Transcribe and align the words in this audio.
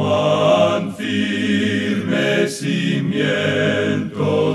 Cuán 0.00 0.96
firme 0.96 2.48
cimiento 2.48 2.96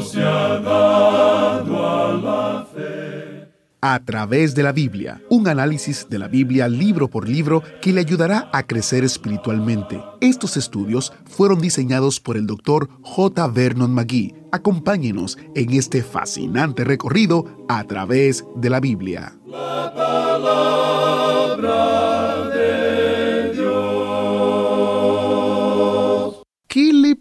se 0.02 0.24
ha 0.24 0.60
dado 0.60 1.88
a 1.88 2.14
la 2.14 2.66
fe. 2.74 3.52
A 3.80 4.04
través 4.04 4.56
de 4.56 4.64
la 4.64 4.72
Biblia, 4.72 5.22
un 5.30 5.48
análisis 5.48 6.08
de 6.10 6.18
la 6.18 6.28
Biblia 6.28 6.68
libro 6.68 7.12
por 7.12 7.30
libro 7.30 7.62
que 7.80 7.94
le 7.94 8.00
ayudará 8.02 8.50
a 8.52 8.64
crecer 8.64 9.04
espiritualmente. 9.04 10.02
Estos 10.20 10.58
estudios 10.58 11.14
fueron 11.26 11.62
diseñados 11.62 12.20
por 12.20 12.38
el 12.38 12.48
Dr. 12.48 12.90
J. 13.04 13.48
Vernon 13.50 13.94
McGee. 13.94 14.34
Acompáñenos 14.52 15.38
en 15.54 15.74
este 15.74 16.02
fascinante 16.02 16.84
recorrido 16.84 17.46
a 17.70 17.84
través 17.84 18.44
de 18.56 18.72
la 18.72 18.80
Biblia. 18.80 19.36
La 19.46 19.94
palabra 19.94 21.36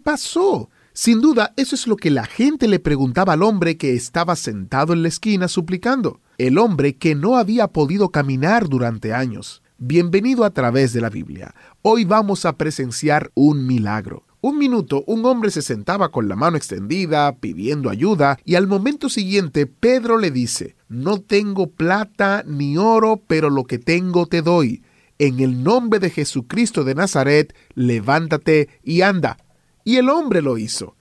pasó? 0.05 0.69
Sin 0.93 1.19
duda, 1.19 1.53
eso 1.57 1.73
es 1.73 1.87
lo 1.87 1.95
que 1.97 2.11
la 2.11 2.25
gente 2.25 2.67
le 2.67 2.79
preguntaba 2.79 3.33
al 3.33 3.41
hombre 3.41 3.75
que 3.75 3.95
estaba 3.95 4.35
sentado 4.35 4.93
en 4.93 5.01
la 5.01 5.07
esquina 5.07 5.47
suplicando, 5.47 6.21
el 6.37 6.59
hombre 6.59 6.95
que 6.95 7.15
no 7.15 7.37
había 7.37 7.69
podido 7.69 8.09
caminar 8.09 8.69
durante 8.69 9.13
años. 9.13 9.63
Bienvenido 9.79 10.45
a 10.45 10.51
través 10.51 10.93
de 10.93 11.01
la 11.01 11.09
Biblia. 11.09 11.55
Hoy 11.81 12.05
vamos 12.05 12.45
a 12.45 12.55
presenciar 12.55 13.31
un 13.33 13.65
milagro. 13.65 14.23
Un 14.41 14.59
minuto, 14.59 15.03
un 15.07 15.25
hombre 15.25 15.49
se 15.49 15.63
sentaba 15.63 16.11
con 16.11 16.29
la 16.29 16.35
mano 16.35 16.55
extendida, 16.55 17.35
pidiendo 17.37 17.89
ayuda, 17.89 18.37
y 18.45 18.53
al 18.53 18.67
momento 18.67 19.09
siguiente 19.09 19.65
Pedro 19.65 20.19
le 20.19 20.29
dice, 20.29 20.75
No 20.87 21.19
tengo 21.19 21.71
plata 21.71 22.43
ni 22.45 22.77
oro, 22.77 23.23
pero 23.25 23.49
lo 23.49 23.63
que 23.63 23.79
tengo 23.79 24.27
te 24.27 24.43
doy. 24.43 24.83
En 25.17 25.39
el 25.39 25.63
nombre 25.63 25.99
de 25.99 26.11
Jesucristo 26.11 26.83
de 26.83 26.93
Nazaret, 26.93 27.55
levántate 27.73 28.69
y 28.83 29.01
anda. 29.01 29.37
Y 29.85 29.95
el 29.97 30.09
hombre 30.09 30.41
lo 30.41 30.57
hizo. 30.57 30.97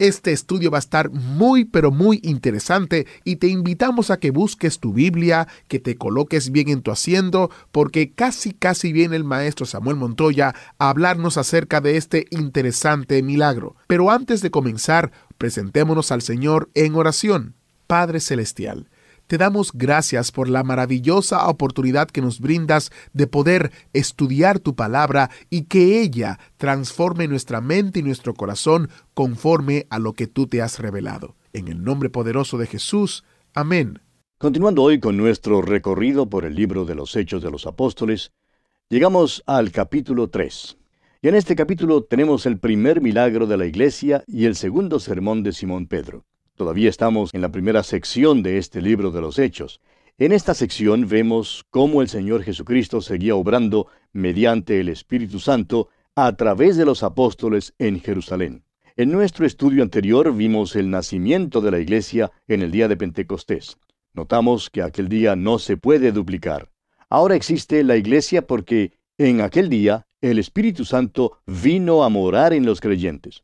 Este 0.00 0.32
estudio 0.32 0.72
va 0.72 0.78
a 0.78 0.80
estar 0.80 1.10
muy 1.10 1.64
pero 1.64 1.92
muy 1.92 2.18
interesante 2.24 3.06
y 3.22 3.36
te 3.36 3.46
invitamos 3.46 4.10
a 4.10 4.18
que 4.18 4.32
busques 4.32 4.80
tu 4.80 4.92
Biblia, 4.92 5.46
que 5.68 5.78
te 5.78 5.96
coloques 5.96 6.50
bien 6.50 6.68
en 6.68 6.82
tu 6.82 6.90
asiento, 6.90 7.50
porque 7.70 8.12
casi 8.12 8.52
casi 8.52 8.92
viene 8.92 9.14
el 9.14 9.22
maestro 9.22 9.66
Samuel 9.66 9.96
Montoya 9.96 10.52
a 10.78 10.88
hablarnos 10.88 11.38
acerca 11.38 11.80
de 11.80 11.96
este 11.96 12.26
interesante 12.30 13.22
milagro. 13.22 13.76
Pero 13.86 14.10
antes 14.10 14.40
de 14.40 14.50
comenzar, 14.50 15.12
presentémonos 15.38 16.10
al 16.10 16.22
Señor 16.22 16.70
en 16.74 16.96
oración. 16.96 17.54
Padre 17.86 18.18
Celestial, 18.18 18.88
te 19.26 19.38
damos 19.38 19.72
gracias 19.72 20.32
por 20.32 20.48
la 20.48 20.62
maravillosa 20.62 21.48
oportunidad 21.48 22.08
que 22.08 22.20
nos 22.20 22.40
brindas 22.40 22.90
de 23.12 23.26
poder 23.26 23.72
estudiar 23.92 24.58
tu 24.58 24.74
palabra 24.74 25.30
y 25.50 25.62
que 25.62 26.00
ella 26.00 26.38
transforme 26.56 27.28
nuestra 27.28 27.60
mente 27.60 28.00
y 28.00 28.02
nuestro 28.02 28.34
corazón 28.34 28.90
conforme 29.14 29.86
a 29.90 29.98
lo 29.98 30.12
que 30.12 30.26
tú 30.26 30.46
te 30.46 30.62
has 30.62 30.78
revelado. 30.78 31.34
En 31.52 31.68
el 31.68 31.82
nombre 31.82 32.10
poderoso 32.10 32.58
de 32.58 32.66
Jesús. 32.66 33.24
Amén. 33.54 34.00
Continuando 34.38 34.82
hoy 34.82 35.00
con 35.00 35.16
nuestro 35.16 35.62
recorrido 35.62 36.28
por 36.28 36.44
el 36.44 36.54
libro 36.54 36.84
de 36.84 36.94
los 36.94 37.16
Hechos 37.16 37.42
de 37.42 37.50
los 37.50 37.66
Apóstoles, 37.66 38.32
llegamos 38.90 39.42
al 39.46 39.70
capítulo 39.70 40.28
3. 40.28 40.76
Y 41.22 41.28
en 41.28 41.36
este 41.36 41.56
capítulo 41.56 42.02
tenemos 42.02 42.44
el 42.44 42.58
primer 42.58 43.00
milagro 43.00 43.46
de 43.46 43.56
la 43.56 43.64
iglesia 43.64 44.22
y 44.26 44.44
el 44.44 44.56
segundo 44.56 45.00
sermón 45.00 45.42
de 45.42 45.52
Simón 45.52 45.86
Pedro. 45.86 46.26
Todavía 46.56 46.88
estamos 46.88 47.34
en 47.34 47.40
la 47.40 47.50
primera 47.50 47.82
sección 47.82 48.44
de 48.44 48.58
este 48.58 48.80
libro 48.80 49.10
de 49.10 49.20
los 49.20 49.40
Hechos. 49.40 49.80
En 50.18 50.30
esta 50.30 50.54
sección 50.54 51.08
vemos 51.08 51.64
cómo 51.68 52.00
el 52.00 52.08
Señor 52.08 52.44
Jesucristo 52.44 53.00
seguía 53.00 53.34
obrando 53.34 53.88
mediante 54.12 54.78
el 54.78 54.88
Espíritu 54.88 55.40
Santo 55.40 55.88
a 56.14 56.36
través 56.36 56.76
de 56.76 56.84
los 56.84 57.02
apóstoles 57.02 57.74
en 57.80 58.00
Jerusalén. 58.00 58.62
En 58.94 59.10
nuestro 59.10 59.44
estudio 59.44 59.82
anterior 59.82 60.32
vimos 60.32 60.76
el 60.76 60.90
nacimiento 60.90 61.60
de 61.60 61.72
la 61.72 61.80
iglesia 61.80 62.30
en 62.46 62.62
el 62.62 62.70
día 62.70 62.86
de 62.86 62.96
Pentecostés. 62.96 63.76
Notamos 64.12 64.70
que 64.70 64.82
aquel 64.82 65.08
día 65.08 65.34
no 65.34 65.58
se 65.58 65.76
puede 65.76 66.12
duplicar. 66.12 66.70
Ahora 67.08 67.34
existe 67.34 67.82
la 67.82 67.96
iglesia 67.96 68.46
porque 68.46 68.92
en 69.18 69.40
aquel 69.40 69.68
día 69.68 70.06
el 70.20 70.38
Espíritu 70.38 70.84
Santo 70.84 71.38
vino 71.46 72.04
a 72.04 72.08
morar 72.10 72.52
en 72.52 72.64
los 72.64 72.80
creyentes. 72.80 73.42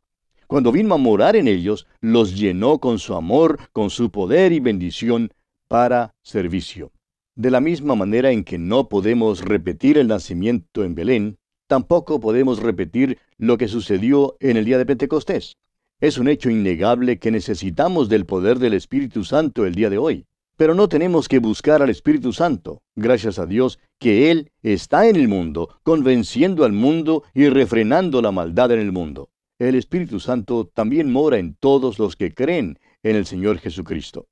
Cuando 0.51 0.73
vino 0.73 0.93
a 0.93 0.97
morar 0.97 1.37
en 1.37 1.47
ellos, 1.47 1.87
los 2.01 2.37
llenó 2.37 2.79
con 2.79 2.99
su 2.99 3.15
amor, 3.15 3.57
con 3.71 3.89
su 3.89 4.11
poder 4.11 4.51
y 4.51 4.59
bendición 4.59 5.31
para 5.69 6.13
servicio. 6.23 6.91
De 7.35 7.49
la 7.49 7.61
misma 7.61 7.95
manera 7.95 8.31
en 8.31 8.43
que 8.43 8.57
no 8.57 8.89
podemos 8.89 9.45
repetir 9.45 9.97
el 9.97 10.09
nacimiento 10.09 10.83
en 10.83 10.93
Belén, 10.93 11.37
tampoco 11.67 12.19
podemos 12.19 12.59
repetir 12.59 13.17
lo 13.37 13.57
que 13.57 13.69
sucedió 13.69 14.35
en 14.41 14.57
el 14.57 14.65
día 14.65 14.77
de 14.77 14.85
Pentecostés. 14.85 15.55
Es 16.01 16.17
un 16.17 16.27
hecho 16.27 16.49
innegable 16.49 17.17
que 17.17 17.31
necesitamos 17.31 18.09
del 18.09 18.25
poder 18.25 18.59
del 18.59 18.73
Espíritu 18.73 19.23
Santo 19.23 19.65
el 19.65 19.73
día 19.73 19.89
de 19.89 19.99
hoy. 19.99 20.25
Pero 20.57 20.75
no 20.75 20.89
tenemos 20.89 21.29
que 21.29 21.39
buscar 21.39 21.81
al 21.81 21.89
Espíritu 21.89 22.33
Santo, 22.33 22.81
gracias 22.97 23.39
a 23.39 23.45
Dios 23.45 23.79
que 23.99 24.31
Él 24.31 24.51
está 24.63 25.07
en 25.07 25.15
el 25.15 25.29
mundo, 25.29 25.69
convenciendo 25.83 26.65
al 26.65 26.73
mundo 26.73 27.23
y 27.33 27.47
refrenando 27.47 28.21
la 28.21 28.33
maldad 28.33 28.73
en 28.73 28.79
el 28.79 28.91
mundo 28.91 29.29
el 29.67 29.75
Espíritu 29.75 30.19
Santo 30.19 30.65
también 30.65 31.11
mora 31.11 31.37
en 31.37 31.53
todos 31.53 31.99
los 31.99 32.15
que 32.15 32.33
creen 32.33 32.79
en 33.03 33.15
el 33.15 33.27
Señor 33.27 33.59
Jesucristo. 33.59 34.27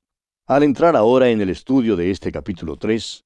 Al 0.46 0.64
entrar 0.64 0.96
ahora 0.96 1.28
en 1.28 1.40
el 1.40 1.50
estudio 1.50 1.94
de 1.94 2.10
este 2.10 2.32
capítulo 2.32 2.76
3, 2.76 3.24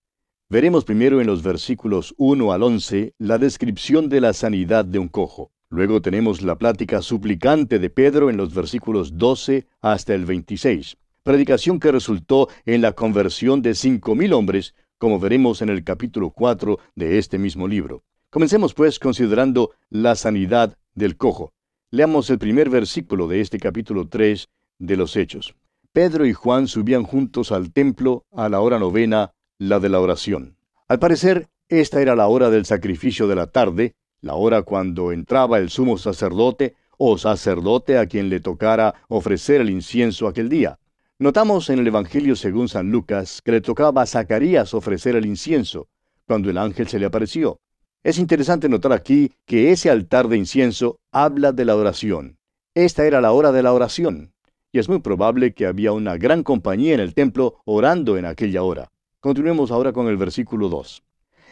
veremos 0.51 0.85
primero 0.85 1.23
en 1.23 1.27
los 1.27 1.43
versículos 1.43 2.15
1 2.19 2.53
al 2.53 2.63
11 2.63 3.15
la 3.17 3.39
descripción 3.39 4.11
de 4.11 4.21
la 4.21 4.35
sanidad 4.35 4.85
de 4.85 4.99
un 4.99 5.09
cojo. 5.09 5.51
Luego 5.71 6.03
tenemos 6.03 6.43
la 6.43 6.59
plática 6.59 7.01
suplicante 7.01 7.79
de 7.79 7.89
Pedro 7.89 8.29
en 8.29 8.37
los 8.37 8.53
versículos 8.55 9.17
12 9.17 9.67
hasta 9.81 10.15
el 10.15 10.27
26, 10.27 10.99
predicación 11.23 11.81
que 11.81 11.91
resultó 11.91 12.49
en 12.67 12.83
la 12.83 12.93
conversión 12.93 13.63
de 13.63 13.75
cinco 13.75 14.15
mil 14.15 14.35
hombres, 14.35 14.75
como 14.99 15.19
veremos 15.19 15.63
en 15.63 15.71
el 15.71 15.83
capítulo 15.85 16.33
4 16.33 16.79
de 16.97 17.17
este 17.17 17.39
mismo 17.39 17.67
libro. 17.67 18.03
Comencemos 18.29 18.75
pues 18.75 18.99
considerando 18.99 19.71
la 19.89 20.17
sanidad 20.17 20.77
del 20.95 21.17
cojo. 21.17 21.55
Leamos 21.95 22.29
el 22.29 22.41
primer 22.41 22.71
versículo 22.71 23.29
de 23.29 23.41
este 23.41 23.61
capítulo 23.61 24.09
3 24.09 24.49
de 24.81 24.97
los 24.97 25.15
Hechos. 25.15 25.55
Pedro 25.93 26.27
y 26.27 26.33
Juan 26.33 26.67
subían 26.67 27.05
juntos 27.05 27.53
al 27.53 27.73
templo 27.73 28.27
a 28.33 28.49
la 28.49 28.59
hora 28.59 28.81
novena, 28.81 29.31
la 29.59 29.79
de 29.79 29.89
la 29.89 30.01
oración. 30.01 30.57
Al 30.89 30.99
parecer, 30.99 31.51
esta 31.69 32.03
era 32.03 32.17
la 32.17 32.27
hora 32.27 32.51
del 32.51 32.65
sacrificio 32.65 33.29
de 33.29 33.37
la 33.37 33.47
tarde, 33.47 33.95
la 34.21 34.35
hora 34.35 34.63
cuando 34.63 35.13
entraba 35.13 35.59
el 35.59 35.71
sumo 35.71 35.97
sacerdote 35.97 36.75
o 36.99 37.17
sacerdote 37.17 37.97
a 37.97 38.07
quien 38.07 38.29
le 38.29 38.41
tocara 38.41 38.97
ofrecer 39.07 39.61
el 39.61 39.71
incienso 39.71 40.27
aquel 40.27 40.49
día. 40.49 40.81
Notamos 41.21 41.71
en 41.71 41.79
el 41.79 41.87
Evangelio 41.87 42.35
según 42.35 42.69
San 42.69 42.91
Lucas 42.91 43.41
que 43.41 43.53
le 43.53 43.61
tocaba 43.61 44.03
a 44.03 44.07
Zacarías 44.07 44.75
ofrecer 44.75 45.15
el 45.15 45.27
incienso, 45.27 45.87
cuando 46.27 46.51
el 46.51 46.59
ángel 46.59 46.89
se 46.89 46.99
le 46.99 47.07
apareció. 47.07 47.61
Es 48.05 48.19
interesante 48.19 48.69
notar 48.69 48.93
aquí 48.93 49.33
que 49.47 49.73
ese 49.73 49.89
altar 49.89 50.29
de 50.29 50.37
incienso 50.37 51.01
habla 51.11 51.53
de 51.53 51.65
la 51.65 51.75
oración. 51.75 52.37
Esta 52.75 53.07
era 53.07 53.23
la 53.23 53.33
hora 53.33 53.51
de 53.51 53.63
la 53.63 53.73
oración, 53.73 54.35
y 54.73 54.79
es 54.79 54.91
muy 54.91 54.99
probable 54.99 55.55
que 55.55 55.65
había 55.65 55.93
una 55.93 56.19
gran 56.19 56.43
compañía 56.43 56.93
en 56.93 57.01
el 57.01 57.15
templo 57.15 57.63
orando 57.65 58.19
en 58.19 58.27
aquella 58.27 58.63
hora. 58.63 58.91
Continuemos 59.21 59.71
ahora 59.71 59.95
con 59.95 60.07
el 60.09 60.19
versículo 60.19 60.69
2. 60.69 61.03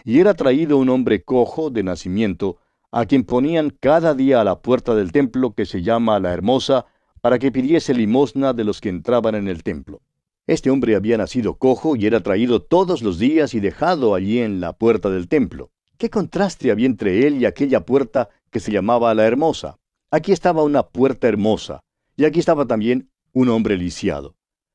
Y 0.05 0.21
era 0.21 0.35
traído 0.35 0.77
un 0.77 0.91
hombre 0.91 1.25
cojo 1.25 1.71
de 1.71 1.85
nacimiento, 1.85 2.59
a 2.91 3.07
quien 3.07 3.25
ponían 3.25 3.71
cada 3.71 4.13
día 4.13 4.43
a 4.43 4.45
la 4.45 4.61
puerta 4.61 4.95
del 4.95 5.11
templo 5.11 5.55
que 5.55 5.65
se 5.65 5.81
llama 5.81 6.21
la 6.21 6.35
Hermosa, 6.35 6.85
para 7.23 7.39
que 7.39 7.51
pidiese 7.51 7.95
limosna 7.95 8.53
de 8.53 8.65
los 8.65 8.83
que 8.83 8.91
entraban 8.91 9.37
en 9.37 9.49
el 9.49 9.63
templo. 9.63 10.03
Este 10.47 10.69
hombre 10.69 10.97
había 10.97 11.17
nacido 11.17 11.55
cojo 11.55 11.97
y 11.97 12.05
era 12.05 12.21
traído 12.21 12.61
todos 12.61 13.01
los 13.01 13.19
días 13.19 13.55
y 13.55 13.61
dejado 13.61 14.15
allí 14.15 14.41
en 14.41 14.61
la 14.61 14.75
puerta 14.75 15.09
del 15.09 15.29
templo. 15.29 15.72
¿Qué 16.03 16.11
contraste 16.11 16.73
había 16.73 16.87
entre 16.87 17.29
él 17.29 17.41
y 17.41 17.45
aquella 17.45 17.87
puerta 17.87 18.29
que 18.51 18.59
se 18.59 18.73
llamaba 18.73 19.15
la 19.15 19.25
hermosa? 19.25 19.79
Aquí 20.11 20.33
estaba 20.33 20.65
una 20.65 20.83
puerta 20.89 21.29
hermosa, 21.29 21.85
y 22.17 22.25
aquí 22.25 22.41
estaba 22.41 22.67
también 22.67 23.09
un 23.33 23.49
hombre 23.51 23.77
lisiado. 23.77 24.35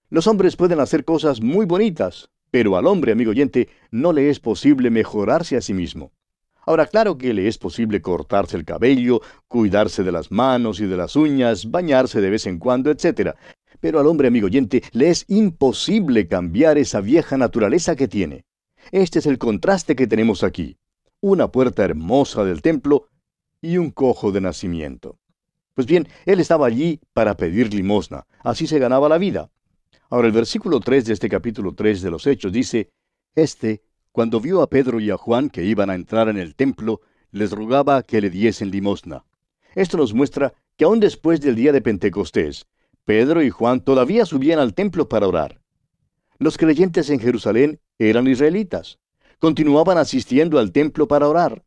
Los 0.09 0.25
hombres 0.27 0.55
pueden 0.55 0.79
hacer 0.79 1.03
cosas 1.03 1.41
muy 1.41 1.65
bonitas, 1.65 2.29
pero 2.49 2.77
al 2.77 2.87
hombre, 2.87 3.11
amigo 3.11 3.31
oyente, 3.31 3.67
no 3.91 4.13
le 4.13 4.29
es 4.29 4.39
posible 4.39 4.89
mejorarse 4.89 5.57
a 5.57 5.61
sí 5.61 5.73
mismo. 5.73 6.13
Ahora, 6.65 6.85
claro 6.85 7.17
que 7.17 7.33
le 7.33 7.49
es 7.49 7.57
posible 7.57 8.01
cortarse 8.01 8.55
el 8.55 8.63
cabello, 8.63 9.19
cuidarse 9.49 10.03
de 10.05 10.13
las 10.13 10.31
manos 10.31 10.79
y 10.79 10.85
de 10.85 10.95
las 10.95 11.17
uñas, 11.17 11.69
bañarse 11.69 12.21
de 12.21 12.29
vez 12.29 12.47
en 12.47 12.57
cuando, 12.57 12.89
etc. 12.89 13.31
Pero 13.81 13.99
al 13.99 14.07
hombre, 14.07 14.29
amigo 14.29 14.45
oyente, 14.45 14.81
le 14.93 15.09
es 15.09 15.25
imposible 15.27 16.29
cambiar 16.29 16.77
esa 16.77 17.01
vieja 17.01 17.35
naturaleza 17.35 17.97
que 17.97 18.07
tiene. 18.07 18.45
Este 18.93 19.19
es 19.19 19.25
el 19.25 19.37
contraste 19.37 19.97
que 19.97 20.07
tenemos 20.07 20.45
aquí 20.45 20.77
una 21.21 21.51
puerta 21.51 21.83
hermosa 21.83 22.43
del 22.43 22.61
templo 22.61 23.07
y 23.61 23.77
un 23.77 23.91
cojo 23.91 24.31
de 24.31 24.41
nacimiento. 24.41 25.19
Pues 25.73 25.87
bien, 25.87 26.07
él 26.25 26.39
estaba 26.39 26.67
allí 26.67 26.99
para 27.13 27.37
pedir 27.37 27.73
limosna, 27.73 28.25
así 28.43 28.67
se 28.67 28.79
ganaba 28.79 29.09
la 29.09 29.17
vida. 29.17 29.49
Ahora 30.09 30.27
el 30.27 30.33
versículo 30.33 30.79
3 30.79 31.05
de 31.05 31.13
este 31.13 31.29
capítulo 31.29 31.73
3 31.75 32.01
de 32.01 32.11
los 32.11 32.25
Hechos 32.25 32.51
dice, 32.51 32.91
Este, 33.35 33.83
cuando 34.11 34.39
vio 34.39 34.61
a 34.61 34.69
Pedro 34.69 34.99
y 34.99 35.11
a 35.11 35.17
Juan 35.17 35.49
que 35.49 35.63
iban 35.63 35.89
a 35.89 35.95
entrar 35.95 36.29
en 36.29 36.37
el 36.37 36.55
templo, 36.55 37.01
les 37.31 37.51
rogaba 37.51 38.01
que 38.03 38.21
le 38.21 38.29
diesen 38.29 38.71
limosna. 38.71 39.25
Esto 39.75 39.97
nos 39.97 40.13
muestra 40.13 40.53
que 40.75 40.85
aún 40.85 40.99
después 40.99 41.41
del 41.41 41.55
día 41.55 41.71
de 41.71 41.81
Pentecostés, 41.81 42.67
Pedro 43.05 43.41
y 43.41 43.49
Juan 43.49 43.81
todavía 43.81 44.25
subían 44.25 44.59
al 44.59 44.73
templo 44.73 45.07
para 45.07 45.27
orar. 45.27 45.61
Los 46.39 46.57
creyentes 46.57 47.09
en 47.09 47.19
Jerusalén 47.19 47.79
eran 47.99 48.27
israelitas. 48.27 48.99
Continuaban 49.39 49.97
asistiendo 49.97 50.57
al 50.57 50.71
templo 50.71 51.07
para 51.07 51.27
orar. 51.27 51.63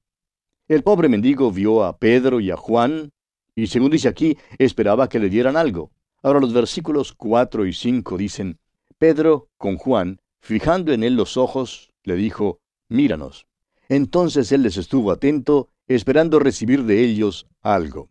El 0.67 0.83
pobre 0.83 1.09
mendigo 1.09 1.53
vio 1.53 1.85
a 1.85 1.99
Pedro 1.99 2.41
y 2.41 2.51
a 2.51 2.57
Juan, 2.57 3.13
y 3.55 3.69
según 3.69 3.91
dice 3.91 4.09
aquí, 4.09 4.37
esperaba 4.59 5.09
que 5.09 5.19
le 5.19 5.29
dieran 5.29 5.57
algo. 5.57 5.91
Ahora 6.23 6.41
los 6.41 6.53
versículos 6.53 7.13
4 7.13 7.67
y 7.67 7.73
5 7.73 8.17
dicen, 8.17 8.59
Pedro, 8.99 9.49
con 9.57 9.77
Juan, 9.77 10.21
fijando 10.41 10.93
en 10.93 11.03
él 11.03 11.15
los 11.15 11.37
ojos, 11.37 11.91
le 12.03 12.17
dijo, 12.17 12.61
Míranos. 12.89 13.47
Entonces 13.89 14.53
él 14.53 14.63
les 14.63 14.77
estuvo 14.77 15.11
atento, 15.11 15.69
esperando 15.87 16.39
recibir 16.39 16.85
de 16.85 17.03
ellos 17.05 17.47
algo. 17.63 18.11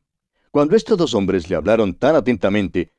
Cuando 0.52 0.76
estos 0.76 0.98
dos 0.98 1.14
hombres 1.14 1.50
le 1.50 1.56
hablaron 1.56 1.94
tan 1.94 2.16
atentamente, 2.16 2.92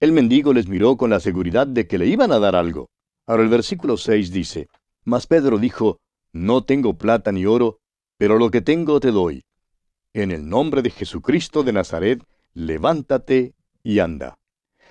el 0.00 0.12
mendigo 0.12 0.52
les 0.52 0.66
miró 0.68 0.96
con 0.96 1.10
la 1.10 1.20
seguridad 1.20 1.66
de 1.66 1.86
que 1.86 1.98
le 1.98 2.06
iban 2.06 2.32
a 2.32 2.38
dar 2.38 2.56
algo. 2.56 2.90
Ahora 3.26 3.42
el 3.42 3.48
versículo 3.48 3.96
6 3.96 4.32
dice, 4.32 4.68
Mas 5.04 5.26
Pedro 5.26 5.58
dijo, 5.58 5.98
No 6.32 6.64
tengo 6.64 6.98
plata 6.98 7.32
ni 7.32 7.46
oro, 7.46 7.78
pero 8.18 8.38
lo 8.38 8.50
que 8.50 8.60
tengo 8.60 9.00
te 9.00 9.10
doy. 9.10 9.42
En 10.12 10.30
el 10.30 10.48
nombre 10.48 10.82
de 10.82 10.90
Jesucristo 10.90 11.62
de 11.62 11.72
Nazaret, 11.72 12.22
levántate 12.54 13.54
y 13.82 14.00
anda. 14.00 14.38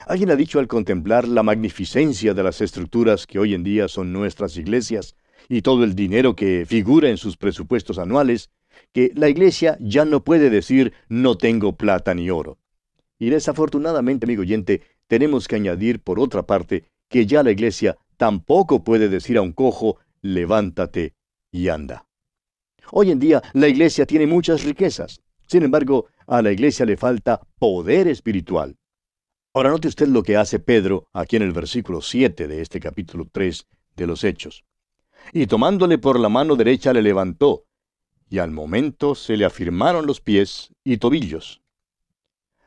Alguien 0.08 0.32
ha 0.32 0.36
dicho 0.36 0.60
al 0.60 0.68
contemplar 0.68 1.28
la 1.28 1.44
magnificencia 1.44 2.34
de 2.34 2.44
las 2.44 2.62
estructuras 2.62 3.28
que 3.28 3.38
hoy 3.38 3.54
en 3.54 3.64
día 3.64 3.88
son 3.88 4.14
nuestras 4.14 4.56
iglesias, 4.58 5.16
y 5.48 5.62
todo 5.62 5.84
el 5.84 5.96
dinero 5.96 6.36
que 6.36 6.66
figura 6.66 7.10
en 7.10 7.18
sus 7.18 7.38
presupuestos 7.38 8.00
anuales, 8.00 8.50
que 8.94 9.12
la 9.16 9.30
iglesia 9.30 9.78
ya 9.80 10.06
no 10.06 10.24
puede 10.24 10.50
decir 10.50 10.94
no 11.10 11.38
tengo 11.38 11.76
plata 11.76 12.14
ni 12.14 12.30
oro. 12.30 12.58
Y 13.20 13.30
desafortunadamente, 13.30 14.26
amigo 14.26 14.42
oyente, 14.42 14.82
tenemos 15.08 15.48
que 15.48 15.56
añadir 15.56 16.00
por 16.00 16.20
otra 16.20 16.44
parte 16.44 16.86
que 17.10 17.26
ya 17.26 17.44
la 17.44 17.52
iglesia 17.52 17.98
tampoco 18.20 18.84
puede 18.84 19.08
decir 19.08 19.38
a 19.38 19.42
un 19.42 19.54
cojo 19.54 19.98
levántate 20.22 21.16
y 21.52 21.70
anda. 21.70 22.06
Hoy 22.92 23.12
en 23.12 23.20
día 23.20 23.42
la 23.54 23.70
iglesia 23.70 24.06
tiene 24.06 24.28
muchas 24.28 24.66
riquezas. 24.66 25.22
Sin 25.48 25.64
embargo, 25.64 26.08
a 26.28 26.42
la 26.42 26.52
iglesia 26.52 26.86
le 26.86 26.98
falta 26.98 27.40
poder 27.58 28.10
espiritual. 28.10 28.76
Ahora 29.54 29.70
note 29.70 29.88
usted 29.88 30.08
lo 30.10 30.22
que 30.22 30.36
hace 30.36 30.60
Pedro 30.60 31.08
aquí 31.14 31.38
en 31.38 31.44
el 31.44 31.54
versículo 31.54 32.02
7 32.02 32.48
de 32.50 32.62
este 32.62 32.82
capítulo 32.82 33.26
3 33.32 33.66
de 33.96 34.06
los 34.06 34.26
Hechos 34.26 34.66
y 35.32 35.48
tomándole 35.48 35.98
por 35.98 36.20
la 36.20 36.30
mano 36.30 36.56
derecha 36.56 36.94
le 36.94 37.02
levantó, 37.02 37.66
y 38.30 38.40
al 38.40 38.52
momento 38.52 39.16
se 39.16 39.38
le 39.38 39.46
afirmaron 39.46 40.06
los 40.06 40.22
pies 40.22 40.74
y 40.84 40.98
tobillos. 40.98 41.62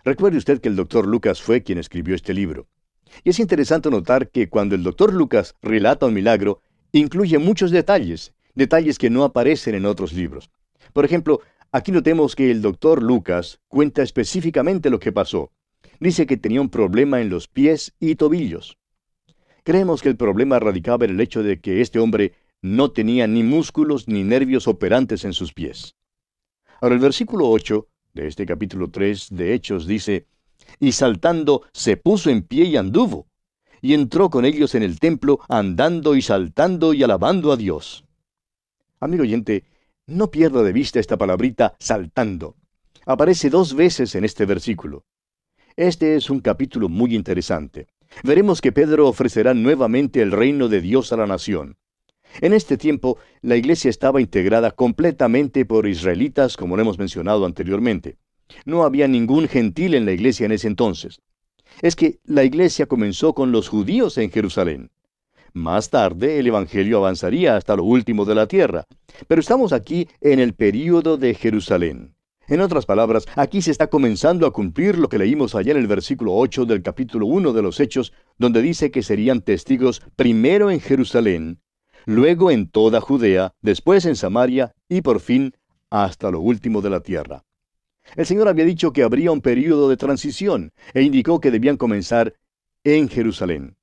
Recuerde 0.04 0.38
usted 0.38 0.60
que 0.60 0.68
el 0.68 0.76
doctor 0.76 1.06
Lucas 1.06 1.40
fue 1.40 1.62
quien 1.62 1.78
escribió 1.78 2.14
este 2.14 2.34
libro. 2.34 2.68
Y 3.24 3.30
es 3.30 3.40
interesante 3.40 3.90
notar 3.90 4.30
que 4.30 4.48
cuando 4.48 4.74
el 4.74 4.82
doctor 4.82 5.12
Lucas 5.12 5.54
relata 5.62 6.06
un 6.06 6.14
milagro, 6.14 6.60
incluye 6.92 7.38
muchos 7.38 7.70
detalles, 7.70 8.34
detalles 8.54 8.98
que 8.98 9.10
no 9.10 9.24
aparecen 9.24 9.74
en 9.74 9.86
otros 9.86 10.12
libros. 10.12 10.50
Por 10.92 11.04
ejemplo, 11.04 11.40
aquí 11.70 11.92
notemos 11.92 12.36
que 12.36 12.50
el 12.50 12.62
doctor 12.62 13.02
Lucas 13.02 13.60
cuenta 13.68 14.02
específicamente 14.02 14.90
lo 14.90 14.98
que 14.98 15.12
pasó. 15.12 15.52
Dice 16.00 16.26
que 16.26 16.36
tenía 16.36 16.60
un 16.60 16.68
problema 16.68 17.20
en 17.20 17.30
los 17.30 17.48
pies 17.48 17.94
y 18.00 18.16
tobillos. 18.16 18.78
Creemos 19.64 20.02
que 20.02 20.08
el 20.08 20.16
problema 20.16 20.58
radicaba 20.58 21.04
en 21.04 21.12
el 21.12 21.20
hecho 21.20 21.42
de 21.42 21.60
que 21.60 21.80
este 21.80 22.00
hombre 22.00 22.34
no 22.60 22.90
tenía 22.90 23.26
ni 23.26 23.42
músculos 23.42 24.08
ni 24.08 24.24
nervios 24.24 24.66
operantes 24.66 25.24
en 25.24 25.32
sus 25.32 25.52
pies. 25.52 25.96
Ahora 26.80 26.96
el 26.96 27.00
versículo 27.00 27.48
8 27.48 27.86
de 28.14 28.26
este 28.26 28.44
capítulo 28.44 28.90
3 28.90 29.28
de 29.30 29.54
Hechos 29.54 29.86
dice, 29.86 30.26
y 30.78 30.92
saltando 30.92 31.62
se 31.72 31.96
puso 31.96 32.30
en 32.30 32.42
pie 32.42 32.64
y 32.64 32.76
anduvo, 32.76 33.28
y 33.80 33.94
entró 33.94 34.30
con 34.30 34.44
ellos 34.44 34.74
en 34.74 34.82
el 34.82 34.98
templo 34.98 35.40
andando 35.48 36.14
y 36.14 36.22
saltando 36.22 36.94
y 36.94 37.02
alabando 37.02 37.52
a 37.52 37.56
Dios. 37.56 38.04
Amigo 39.00 39.22
oyente, 39.22 39.64
no 40.06 40.30
pierda 40.30 40.62
de 40.62 40.72
vista 40.72 41.00
esta 41.00 41.16
palabrita 41.16 41.74
saltando. 41.78 42.56
Aparece 43.04 43.50
dos 43.50 43.74
veces 43.74 44.14
en 44.14 44.24
este 44.24 44.46
versículo. 44.46 45.04
Este 45.76 46.16
es 46.16 46.30
un 46.30 46.40
capítulo 46.40 46.88
muy 46.88 47.14
interesante. 47.14 47.88
Veremos 48.22 48.60
que 48.60 48.72
Pedro 48.72 49.08
ofrecerá 49.08 49.54
nuevamente 49.54 50.22
el 50.22 50.30
reino 50.30 50.68
de 50.68 50.80
Dios 50.80 51.12
a 51.12 51.16
la 51.16 51.26
nación. 51.26 51.76
En 52.40 52.52
este 52.52 52.76
tiempo, 52.76 53.18
la 53.40 53.56
iglesia 53.56 53.90
estaba 53.90 54.20
integrada 54.20 54.70
completamente 54.70 55.64
por 55.64 55.86
israelitas, 55.86 56.56
como 56.56 56.76
lo 56.76 56.82
hemos 56.82 56.98
mencionado 56.98 57.44
anteriormente. 57.44 58.16
No 58.64 58.84
había 58.84 59.08
ningún 59.08 59.48
gentil 59.48 59.94
en 59.94 60.04
la 60.04 60.12
iglesia 60.12 60.46
en 60.46 60.52
ese 60.52 60.68
entonces. 60.68 61.20
Es 61.80 61.96
que 61.96 62.18
la 62.24 62.44
iglesia 62.44 62.86
comenzó 62.86 63.34
con 63.34 63.52
los 63.52 63.68
judíos 63.68 64.18
en 64.18 64.30
Jerusalén. 64.30 64.90
Más 65.52 65.90
tarde 65.90 66.38
el 66.38 66.46
Evangelio 66.46 66.98
avanzaría 66.98 67.56
hasta 67.56 67.76
lo 67.76 67.84
último 67.84 68.24
de 68.24 68.34
la 68.34 68.46
tierra. 68.46 68.86
Pero 69.28 69.40
estamos 69.40 69.72
aquí 69.72 70.08
en 70.20 70.38
el 70.38 70.54
período 70.54 71.16
de 71.16 71.34
Jerusalén. 71.34 72.14
En 72.48 72.60
otras 72.60 72.86
palabras, 72.86 73.26
aquí 73.36 73.62
se 73.62 73.70
está 73.70 73.86
comenzando 73.86 74.46
a 74.46 74.52
cumplir 74.52 74.98
lo 74.98 75.08
que 75.08 75.18
leímos 75.18 75.54
allá 75.54 75.72
en 75.72 75.78
el 75.78 75.86
versículo 75.86 76.34
8 76.34 76.64
del 76.64 76.82
capítulo 76.82 77.26
1 77.26 77.52
de 77.52 77.62
los 77.62 77.80
Hechos, 77.80 78.12
donde 78.38 78.62
dice 78.62 78.90
que 78.90 79.02
serían 79.02 79.42
testigos 79.42 80.02
primero 80.16 80.70
en 80.70 80.80
Jerusalén 80.80 81.60
luego 82.06 82.50
en 82.50 82.68
toda 82.68 83.00
Judea, 83.00 83.54
después 83.60 84.04
en 84.04 84.16
Samaria 84.16 84.74
y 84.88 85.02
por 85.02 85.20
fin 85.20 85.54
hasta 85.90 86.30
lo 86.30 86.40
último 86.40 86.80
de 86.80 86.90
la 86.90 87.00
tierra. 87.00 87.44
El 88.16 88.26
Señor 88.26 88.48
había 88.48 88.64
dicho 88.64 88.92
que 88.92 89.02
habría 89.02 89.32
un 89.32 89.40
período 89.40 89.88
de 89.88 89.96
transición 89.96 90.72
e 90.92 91.02
indicó 91.02 91.40
que 91.40 91.50
debían 91.50 91.76
comenzar 91.76 92.34
en 92.84 93.08
Jerusalén. 93.08 93.76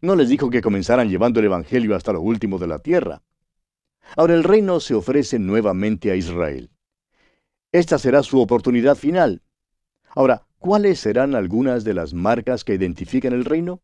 No 0.00 0.16
les 0.16 0.28
dijo 0.28 0.50
que 0.50 0.62
comenzaran 0.62 1.10
llevando 1.10 1.40
el 1.40 1.46
Evangelio 1.46 1.94
hasta 1.94 2.12
lo 2.12 2.22
último 2.22 2.58
de 2.58 2.66
la 2.66 2.78
tierra. 2.78 3.22
Ahora 4.16 4.34
el 4.34 4.44
reino 4.44 4.80
se 4.80 4.94
ofrece 4.94 5.38
nuevamente 5.38 6.10
a 6.10 6.16
Israel. 6.16 6.70
Esta 7.70 7.98
será 7.98 8.22
su 8.22 8.40
oportunidad 8.40 8.96
final. 8.96 9.42
Ahora, 10.08 10.46
¿cuáles 10.58 11.00
serán 11.00 11.34
algunas 11.34 11.84
de 11.84 11.94
las 11.94 12.14
marcas 12.14 12.64
que 12.64 12.74
identifican 12.74 13.32
el 13.32 13.44
reino? 13.44 13.82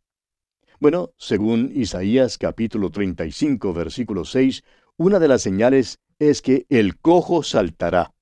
Bueno, 0.80 1.12
según 1.16 1.70
Isaías 1.74 2.38
capítulo 2.38 2.90
35, 2.90 3.72
versículo 3.72 4.24
6, 4.24 4.64
una 4.96 5.18
de 5.18 5.28
las 5.28 5.42
señales 5.42 6.00
es 6.18 6.42
que 6.42 6.66
el 6.68 6.98
cojo 6.98 7.42
saltará. 7.42 8.15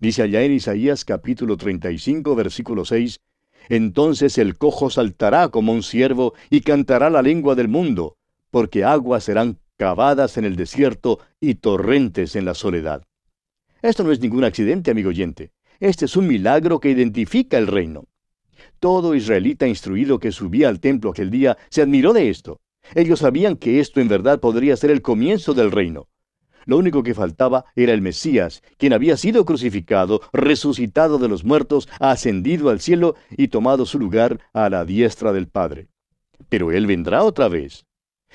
Dice 0.00 0.22
allá 0.22 0.44
en 0.44 0.52
Isaías 0.52 1.04
capítulo 1.04 1.56
35, 1.56 2.36
versículo 2.36 2.84
6, 2.84 3.18
Entonces 3.68 4.38
el 4.38 4.56
cojo 4.56 4.90
saltará 4.90 5.48
como 5.48 5.72
un 5.72 5.82
ciervo 5.82 6.34
y 6.50 6.60
cantará 6.60 7.10
la 7.10 7.20
lengua 7.20 7.56
del 7.56 7.66
mundo, 7.66 8.16
porque 8.52 8.84
aguas 8.84 9.24
serán 9.24 9.58
cavadas 9.76 10.36
en 10.36 10.44
el 10.44 10.54
desierto 10.54 11.18
y 11.40 11.56
torrentes 11.56 12.36
en 12.36 12.44
la 12.44 12.54
soledad. 12.54 13.02
Esto 13.82 14.04
no 14.04 14.12
es 14.12 14.20
ningún 14.20 14.44
accidente, 14.44 14.92
amigo 14.92 15.08
oyente. 15.08 15.50
Este 15.80 16.04
es 16.04 16.16
un 16.16 16.28
milagro 16.28 16.78
que 16.78 16.90
identifica 16.90 17.58
el 17.58 17.66
reino. 17.66 18.04
Todo 18.78 19.16
israelita 19.16 19.66
instruido 19.66 20.20
que 20.20 20.30
subía 20.30 20.68
al 20.68 20.78
templo 20.78 21.10
aquel 21.10 21.32
día 21.32 21.58
se 21.70 21.82
admiró 21.82 22.12
de 22.12 22.30
esto. 22.30 22.60
Ellos 22.94 23.18
sabían 23.18 23.56
que 23.56 23.80
esto 23.80 24.00
en 24.00 24.06
verdad 24.06 24.38
podría 24.38 24.76
ser 24.76 24.92
el 24.92 25.02
comienzo 25.02 25.54
del 25.54 25.72
reino. 25.72 26.06
Lo 26.68 26.76
único 26.76 27.02
que 27.02 27.14
faltaba 27.14 27.64
era 27.76 27.94
el 27.94 28.02
Mesías, 28.02 28.62
quien 28.76 28.92
había 28.92 29.16
sido 29.16 29.46
crucificado, 29.46 30.20
resucitado 30.34 31.16
de 31.16 31.26
los 31.26 31.42
muertos, 31.42 31.88
ascendido 31.98 32.68
al 32.68 32.80
cielo 32.80 33.14
y 33.30 33.48
tomado 33.48 33.86
su 33.86 33.98
lugar 33.98 34.38
a 34.52 34.68
la 34.68 34.84
diestra 34.84 35.32
del 35.32 35.48
Padre. 35.48 35.88
Pero 36.50 36.70
Él 36.70 36.86
vendrá 36.86 37.24
otra 37.24 37.48
vez. 37.48 37.86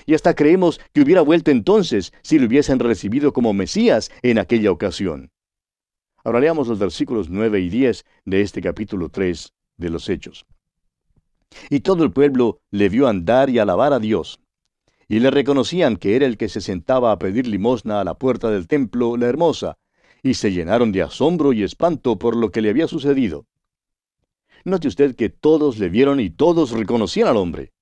Y 0.07 0.15
hasta 0.15 0.33
creemos 0.33 0.81
que 0.93 1.01
hubiera 1.01 1.21
vuelto 1.21 1.51
entonces 1.51 2.11
si 2.23 2.39
lo 2.39 2.47
hubiesen 2.47 2.79
recibido 2.79 3.33
como 3.33 3.53
Mesías 3.53 4.09
en 4.23 4.39
aquella 4.39 4.71
ocasión. 4.71 5.29
Ahora 6.23 6.39
leamos 6.39 6.67
los 6.67 6.79
versículos 6.79 7.29
9 7.29 7.59
y 7.59 7.69
10 7.69 8.03
de 8.25 8.41
este 8.41 8.63
capítulo 8.63 9.09
3 9.09 9.53
de 9.77 9.89
los 9.91 10.09
Hechos. 10.09 10.43
Y 11.69 11.81
todo 11.81 12.03
el 12.03 12.11
pueblo 12.11 12.61
le 12.71 12.89
vio 12.89 13.07
andar 13.07 13.51
y 13.51 13.59
alabar 13.59 13.93
a 13.93 13.99
Dios. 13.99 14.39
Y 15.13 15.19
le 15.19 15.29
reconocían 15.29 15.97
que 15.97 16.15
era 16.15 16.25
el 16.25 16.37
que 16.37 16.49
se 16.49 16.59
sentaba 16.59 17.11
a 17.11 17.19
pedir 17.19 17.45
limosna 17.45 18.01
a 18.01 18.03
la 18.03 18.15
puerta 18.15 18.49
del 18.49 18.65
templo, 18.65 19.15
la 19.15 19.27
hermosa, 19.27 19.77
y 20.23 20.33
se 20.33 20.51
llenaron 20.51 20.91
de 20.91 21.03
asombro 21.03 21.53
y 21.53 21.61
espanto 21.61 22.17
por 22.17 22.35
lo 22.35 22.49
que 22.49 22.63
le 22.63 22.71
había 22.71 22.87
sucedido. 22.87 23.45
Note 24.65 24.87
usted 24.87 25.15
que 25.15 25.29
todos 25.29 25.77
le 25.77 25.89
vieron 25.89 26.19
y 26.19 26.31
todos 26.31 26.71
reconocían 26.71 27.27
al 27.27 27.37
hombre. 27.37 27.73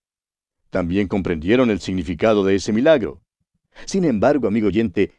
También 0.71 1.07
comprendieron 1.07 1.71
el 1.71 1.79
significado 1.79 2.43
de 2.43 2.55
ese 2.55 2.73
milagro. 2.73 3.21
Sin 3.85 4.03
embargo, 4.03 4.49
amigo 4.49 4.67
oyente, 4.67 5.13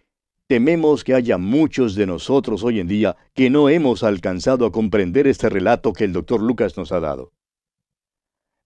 Tememos 0.47 1.05
que 1.05 1.15
haya 1.15 1.39
muchos 1.39 1.95
de 1.95 2.07
nosotros 2.07 2.63
hoy 2.63 2.79
en 2.79 2.89
día 2.89 3.17
que 3.33 3.49
no 3.49 3.71
hemos 3.71 4.03
alcanzado 4.03 4.67
a 4.67 4.71
comprender 4.71 5.27
este 5.27 5.49
relato 5.49 5.95
que 5.95 6.05
el 6.05 6.13
doctor 6.13 6.43
Lucas 6.43 6.77
nos 6.77 6.93
ha 6.93 7.01
dado. 7.01 7.33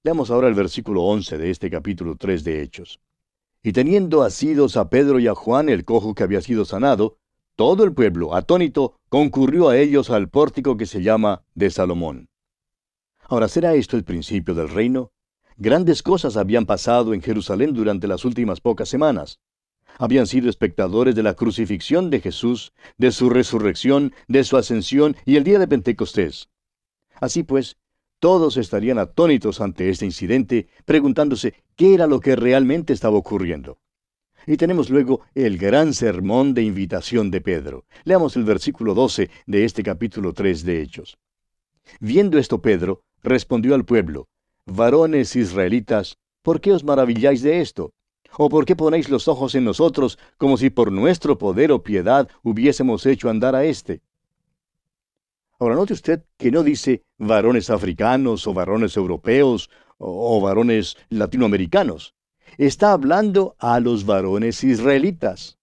Leamos 0.02 0.32
ahora 0.32 0.48
el 0.48 0.54
versículo 0.54 1.04
11 1.04 1.38
de 1.38 1.50
este 1.50 1.70
capítulo 1.70 2.16
3 2.16 2.42
de 2.42 2.62
Hechos. 2.62 2.98
Y 3.66 3.72
teniendo 3.72 4.22
asidos 4.22 4.76
a 4.76 4.90
Pedro 4.90 5.18
y 5.18 5.26
a 5.26 5.34
Juan 5.34 5.68
el 5.68 5.84
cojo 5.84 6.14
que 6.14 6.22
había 6.22 6.40
sido 6.40 6.64
sanado, 6.64 7.18
todo 7.56 7.82
el 7.82 7.92
pueblo, 7.92 8.32
atónito, 8.32 9.00
concurrió 9.08 9.70
a 9.70 9.76
ellos 9.76 10.10
al 10.10 10.28
pórtico 10.28 10.76
que 10.76 10.86
se 10.86 11.02
llama 11.02 11.42
de 11.56 11.70
Salomón. 11.70 12.28
Ahora, 13.24 13.48
¿será 13.48 13.74
esto 13.74 13.96
el 13.96 14.04
principio 14.04 14.54
del 14.54 14.68
reino? 14.68 15.10
Grandes 15.56 16.04
cosas 16.04 16.36
habían 16.36 16.64
pasado 16.64 17.12
en 17.12 17.20
Jerusalén 17.20 17.74
durante 17.74 18.06
las 18.06 18.24
últimas 18.24 18.60
pocas 18.60 18.88
semanas. 18.88 19.40
Habían 19.98 20.28
sido 20.28 20.48
espectadores 20.48 21.16
de 21.16 21.24
la 21.24 21.34
crucifixión 21.34 22.08
de 22.08 22.20
Jesús, 22.20 22.72
de 22.98 23.10
su 23.10 23.30
resurrección, 23.30 24.12
de 24.28 24.44
su 24.44 24.56
ascensión 24.56 25.16
y 25.24 25.34
el 25.34 25.42
día 25.42 25.58
de 25.58 25.66
Pentecostés. 25.66 26.50
Así 27.20 27.42
pues, 27.42 27.78
todos 28.18 28.56
estarían 28.56 28.98
atónitos 28.98 29.60
ante 29.60 29.90
este 29.90 30.04
incidente, 30.04 30.68
preguntándose 30.84 31.54
qué 31.76 31.94
era 31.94 32.06
lo 32.06 32.20
que 32.20 32.36
realmente 32.36 32.92
estaba 32.92 33.16
ocurriendo. 33.16 33.78
Y 34.46 34.56
tenemos 34.56 34.90
luego 34.90 35.22
el 35.34 35.58
gran 35.58 35.92
sermón 35.92 36.54
de 36.54 36.62
invitación 36.62 37.30
de 37.30 37.40
Pedro. 37.40 37.84
Leamos 38.04 38.36
el 38.36 38.44
versículo 38.44 38.94
12 38.94 39.28
de 39.46 39.64
este 39.64 39.82
capítulo 39.82 40.32
3 40.32 40.64
de 40.64 40.82
Hechos. 40.82 41.18
Viendo 42.00 42.38
esto 42.38 42.62
Pedro, 42.62 43.02
respondió 43.22 43.74
al 43.74 43.84
pueblo, 43.84 44.28
Varones 44.64 45.36
israelitas, 45.36 46.18
¿por 46.42 46.60
qué 46.60 46.72
os 46.72 46.84
maravilláis 46.84 47.42
de 47.42 47.60
esto? 47.60 47.92
¿O 48.38 48.48
por 48.48 48.66
qué 48.66 48.76
ponéis 48.76 49.08
los 49.08 49.28
ojos 49.28 49.54
en 49.54 49.64
nosotros 49.64 50.18
como 50.36 50.56
si 50.56 50.70
por 50.70 50.92
nuestro 50.92 51.38
poder 51.38 51.72
o 51.72 51.82
piedad 51.82 52.28
hubiésemos 52.42 53.06
hecho 53.06 53.30
andar 53.30 53.54
a 53.54 53.64
éste? 53.64 54.02
Ahora 55.58 55.74
note 55.74 55.94
usted 55.94 56.22
que 56.36 56.50
no 56.50 56.62
dice 56.62 57.02
varones 57.16 57.70
africanos 57.70 58.46
o 58.46 58.52
varones 58.52 58.94
europeos 58.96 59.70
o, 59.96 60.38
varones 60.40 60.98
latinoamericanos 61.08 62.14
está 62.58 62.92
hablando 62.92 63.56
a 63.58 63.80
los 63.80 64.04
varones 64.04 64.62
israelitas. 64.64 65.58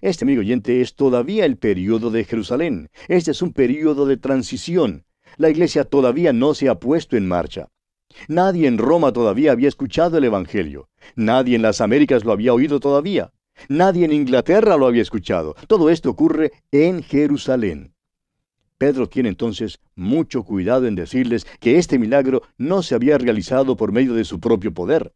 Este, 0.00 0.24
amigo 0.24 0.40
oyente, 0.40 0.80
es 0.80 0.94
todavía 0.94 1.44
el 1.44 1.58
periodo 1.58 2.10
de 2.10 2.24
Jerusalén. 2.24 2.88
Este 3.08 3.32
es 3.32 3.42
un 3.42 3.52
periodo 3.52 4.06
de 4.06 4.16
transición. 4.16 5.04
La 5.36 5.50
iglesia 5.50 5.84
todavía 5.84 6.32
no 6.32 6.54
se 6.54 6.70
ha 6.70 6.76
puesto 6.76 7.16
en 7.16 7.28
marcha. 7.28 7.68
Nadie 8.28 8.66
en 8.66 8.78
Roma 8.78 9.12
todavía 9.12 9.52
había 9.52 9.68
escuchado 9.68 10.18
el 10.18 10.24
Evangelio. 10.24 10.88
Nadie 11.16 11.56
en 11.56 11.62
las 11.62 11.80
Américas 11.80 12.24
lo 12.24 12.32
había 12.32 12.54
oído 12.54 12.80
todavía. 12.80 13.32
Nadie 13.68 14.06
en 14.06 14.12
Inglaterra 14.12 14.76
lo 14.76 14.86
había 14.86 15.02
escuchado. 15.02 15.54
Todo 15.68 15.90
esto 15.90 16.10
ocurre 16.10 16.52
en 16.72 17.02
Jerusalén. 17.02 17.93
Pedro 18.78 19.08
tiene 19.08 19.28
entonces 19.28 19.80
mucho 19.94 20.42
cuidado 20.42 20.86
en 20.86 20.94
decirles 20.94 21.46
que 21.60 21.78
este 21.78 21.98
milagro 21.98 22.42
no 22.58 22.82
se 22.82 22.94
había 22.94 23.18
realizado 23.18 23.76
por 23.76 23.92
medio 23.92 24.14
de 24.14 24.24
su 24.24 24.40
propio 24.40 24.74
poder. 24.74 25.14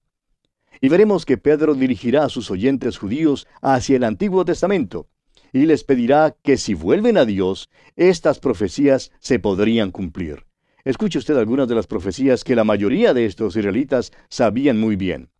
Y 0.80 0.88
veremos 0.88 1.26
que 1.26 1.38
Pedro 1.38 1.74
dirigirá 1.74 2.24
a 2.24 2.28
sus 2.28 2.50
oyentes 2.50 2.98
judíos 2.98 3.46
hacia 3.60 3.96
el 3.96 4.04
Antiguo 4.04 4.44
Testamento 4.44 5.08
y 5.52 5.66
les 5.66 5.84
pedirá 5.84 6.36
que 6.42 6.56
si 6.56 6.74
vuelven 6.74 7.16
a 7.16 7.24
Dios, 7.24 7.70
estas 7.96 8.38
profecías 8.38 9.10
se 9.18 9.38
podrían 9.38 9.90
cumplir. 9.90 10.46
Escuche 10.84 11.18
usted 11.18 11.36
algunas 11.36 11.68
de 11.68 11.74
las 11.74 11.86
profecías 11.86 12.44
que 12.44 12.56
la 12.56 12.64
mayoría 12.64 13.14
de 13.14 13.26
estos 13.26 13.56
israelitas 13.56 14.12
sabían 14.28 14.78
muy 14.78 14.96
bien. 14.96 15.30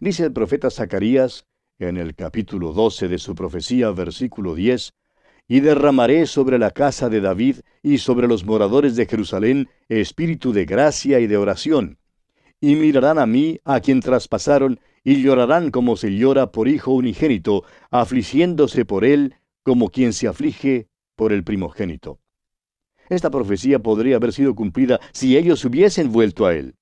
Dice 0.00 0.24
el 0.24 0.32
profeta 0.32 0.70
Zacarías, 0.70 1.46
en 1.78 1.96
el 1.96 2.14
capítulo 2.14 2.72
12 2.72 3.08
de 3.08 3.18
su 3.18 3.34
profecía, 3.34 3.90
versículo 3.90 4.54
10, 4.54 4.92
y 5.50 5.58
derramaré 5.58 6.26
sobre 6.26 6.60
la 6.60 6.70
casa 6.70 7.08
de 7.08 7.20
David 7.20 7.56
y 7.82 7.98
sobre 7.98 8.28
los 8.28 8.44
moradores 8.44 8.94
de 8.94 9.06
Jerusalén 9.06 9.68
espíritu 9.88 10.52
de 10.52 10.64
gracia 10.64 11.18
y 11.18 11.26
de 11.26 11.36
oración, 11.36 11.98
y 12.60 12.76
mirarán 12.76 13.18
a 13.18 13.26
mí, 13.26 13.58
a 13.64 13.80
quien 13.80 13.98
traspasaron, 13.98 14.78
y 15.02 15.20
llorarán 15.20 15.72
como 15.72 15.96
se 15.96 16.14
llora 16.14 16.52
por 16.52 16.68
hijo 16.68 16.92
unigénito, 16.92 17.64
afligiéndose 17.90 18.84
por 18.84 19.04
él 19.04 19.34
como 19.64 19.88
quien 19.88 20.12
se 20.12 20.28
aflige 20.28 20.86
por 21.16 21.32
el 21.32 21.42
primogénito. 21.42 22.20
Esta 23.08 23.28
profecía 23.28 23.80
podría 23.80 24.16
haber 24.16 24.32
sido 24.32 24.54
cumplida 24.54 25.00
si 25.10 25.36
ellos 25.36 25.64
hubiesen 25.64 26.12
vuelto 26.12 26.46
a 26.46 26.54
él. 26.54 26.76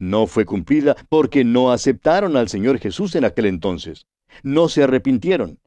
No 0.00 0.26
fue 0.26 0.44
cumplida 0.44 0.96
porque 1.08 1.44
no 1.44 1.70
aceptaron 1.70 2.36
al 2.36 2.48
Señor 2.48 2.80
Jesús 2.80 3.14
en 3.14 3.24
aquel 3.24 3.46
entonces. 3.46 4.08
No 4.42 4.68
se 4.68 4.82
arrepintieron. 4.82 5.60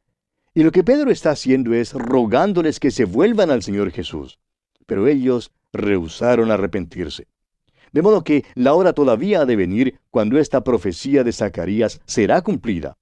Y 0.56 0.64
lo 0.64 0.72
que 0.72 0.84
Pedro 0.84 1.10
está 1.10 1.32
haciendo 1.32 1.74
es 1.74 1.94
rogándoles 1.94 2.80
que 2.80 2.92
se 2.92 3.06
vuelvan 3.06 3.50
al 3.50 3.64
Señor 3.64 3.92
Jesús. 3.92 4.40
Pero 4.86 5.08
ellos 5.08 5.52
rehusaron 5.72 6.52
arrepentirse. 6.52 7.28
De 7.92 8.02
modo 8.02 8.24
que 8.24 8.46
la 8.56 8.74
hora 8.74 8.94
todavía 8.94 9.42
ha 9.42 9.46
de 9.46 9.56
venir 9.56 10.00
cuando 10.12 10.38
esta 10.38 10.64
profecía 10.64 11.24
de 11.24 11.32
Zacarías 11.32 12.02
será 12.06 12.42
cumplida. 12.42 12.98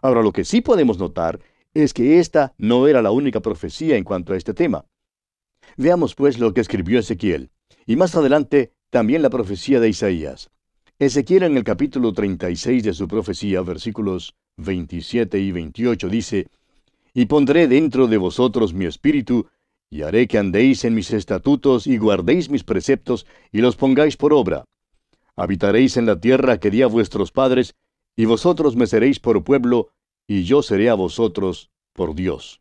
Ahora 0.00 0.22
lo 0.22 0.32
que 0.32 0.44
sí 0.44 0.60
podemos 0.60 0.98
notar 0.98 1.40
es 1.74 1.94
que 1.94 2.18
esta 2.18 2.54
no 2.58 2.86
era 2.86 3.02
la 3.02 3.10
única 3.10 3.40
profecía 3.40 3.96
en 3.96 4.04
cuanto 4.04 4.32
a 4.32 4.36
este 4.36 4.54
tema. 4.54 4.84
Veamos 5.76 6.14
pues 6.14 6.38
lo 6.38 6.54
que 6.54 6.60
escribió 6.60 6.98
Ezequiel, 6.98 7.50
y 7.86 7.96
más 7.96 8.14
adelante 8.14 8.72
también 8.90 9.22
la 9.22 9.30
profecía 9.30 9.80
de 9.80 9.88
Isaías. 9.88 10.50
Ezequiel 10.98 11.44
en 11.44 11.56
el 11.56 11.64
capítulo 11.64 12.12
36 12.12 12.82
de 12.82 12.94
su 12.94 13.06
profecía, 13.06 13.60
versículos 13.62 14.34
27 14.56 15.38
y 15.38 15.52
28 15.52 16.08
dice, 16.08 16.48
Y 17.14 17.26
pondré 17.26 17.68
dentro 17.68 18.06
de 18.06 18.16
vosotros 18.16 18.74
mi 18.74 18.84
espíritu, 18.84 19.48
y 19.90 20.02
haré 20.02 20.28
que 20.28 20.38
andéis 20.38 20.84
en 20.84 20.94
mis 20.94 21.12
estatutos 21.12 21.86
y 21.86 21.96
guardéis 21.96 22.50
mis 22.50 22.64
preceptos 22.64 23.26
y 23.50 23.60
los 23.60 23.76
pongáis 23.76 24.16
por 24.16 24.32
obra. 24.32 24.64
Habitaréis 25.34 25.96
en 25.96 26.06
la 26.06 26.20
tierra 26.20 26.58
que 26.58 26.70
di 26.70 26.82
a 26.82 26.86
vuestros 26.86 27.32
padres, 27.32 27.74
y 28.16 28.24
vosotros 28.24 28.76
me 28.76 28.86
seréis 28.86 29.20
por 29.20 29.44
pueblo, 29.44 29.90
y 30.26 30.44
yo 30.44 30.62
seré 30.62 30.90
a 30.90 30.94
vosotros 30.94 31.70
por 31.92 32.14
Dios. 32.14 32.60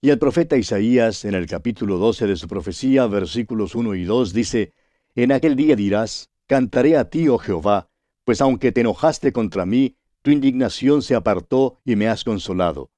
Y 0.00 0.10
el 0.10 0.18
profeta 0.18 0.56
Isaías, 0.58 1.24
en 1.24 1.34
el 1.34 1.46
capítulo 1.46 1.96
12 1.96 2.26
de 2.26 2.36
su 2.36 2.46
profecía, 2.46 3.06
versículos 3.06 3.74
1 3.74 3.94
y 3.94 4.04
2, 4.04 4.34
dice, 4.34 4.72
En 5.14 5.32
aquel 5.32 5.56
día 5.56 5.76
dirás, 5.76 6.30
Cantaré 6.46 6.98
a 6.98 7.08
ti, 7.08 7.26
oh 7.28 7.38
Jehová, 7.38 7.88
pues 8.24 8.42
aunque 8.42 8.70
te 8.70 8.82
enojaste 8.82 9.32
contra 9.32 9.64
mí, 9.64 9.96
tu 10.20 10.30
indignación 10.30 11.00
se 11.00 11.14
apartó 11.14 11.80
y 11.86 11.96
me 11.96 12.08
has 12.08 12.22
consolado. 12.22 12.90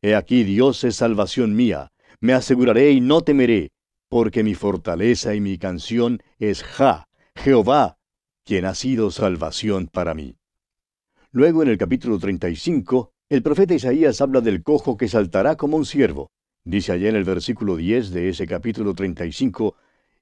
He 0.00 0.14
aquí 0.14 0.44
Dios 0.44 0.84
es 0.84 0.96
salvación 0.96 1.56
mía, 1.56 1.90
me 2.20 2.32
aseguraré 2.32 2.92
y 2.92 3.00
no 3.00 3.22
temeré, 3.22 3.72
porque 4.08 4.44
mi 4.44 4.54
fortaleza 4.54 5.34
y 5.34 5.40
mi 5.40 5.58
canción 5.58 6.22
es 6.38 6.62
Ja, 6.62 7.08
Jehová, 7.34 7.98
quien 8.44 8.64
ha 8.64 8.74
sido 8.74 9.10
salvación 9.10 9.88
para 9.88 10.14
mí. 10.14 10.36
Luego 11.32 11.62
en 11.62 11.68
el 11.68 11.78
capítulo 11.78 12.18
35, 12.18 13.12
el 13.28 13.42
profeta 13.42 13.74
Isaías 13.74 14.20
habla 14.20 14.40
del 14.40 14.62
cojo 14.62 14.96
que 14.96 15.08
saltará 15.08 15.56
como 15.56 15.76
un 15.76 15.84
ciervo. 15.84 16.30
Dice 16.64 16.92
allá 16.92 17.08
en 17.08 17.16
el 17.16 17.24
versículo 17.24 17.76
10 17.76 18.10
de 18.10 18.28
ese 18.28 18.46
capítulo 18.46 18.94
35, 18.94 19.74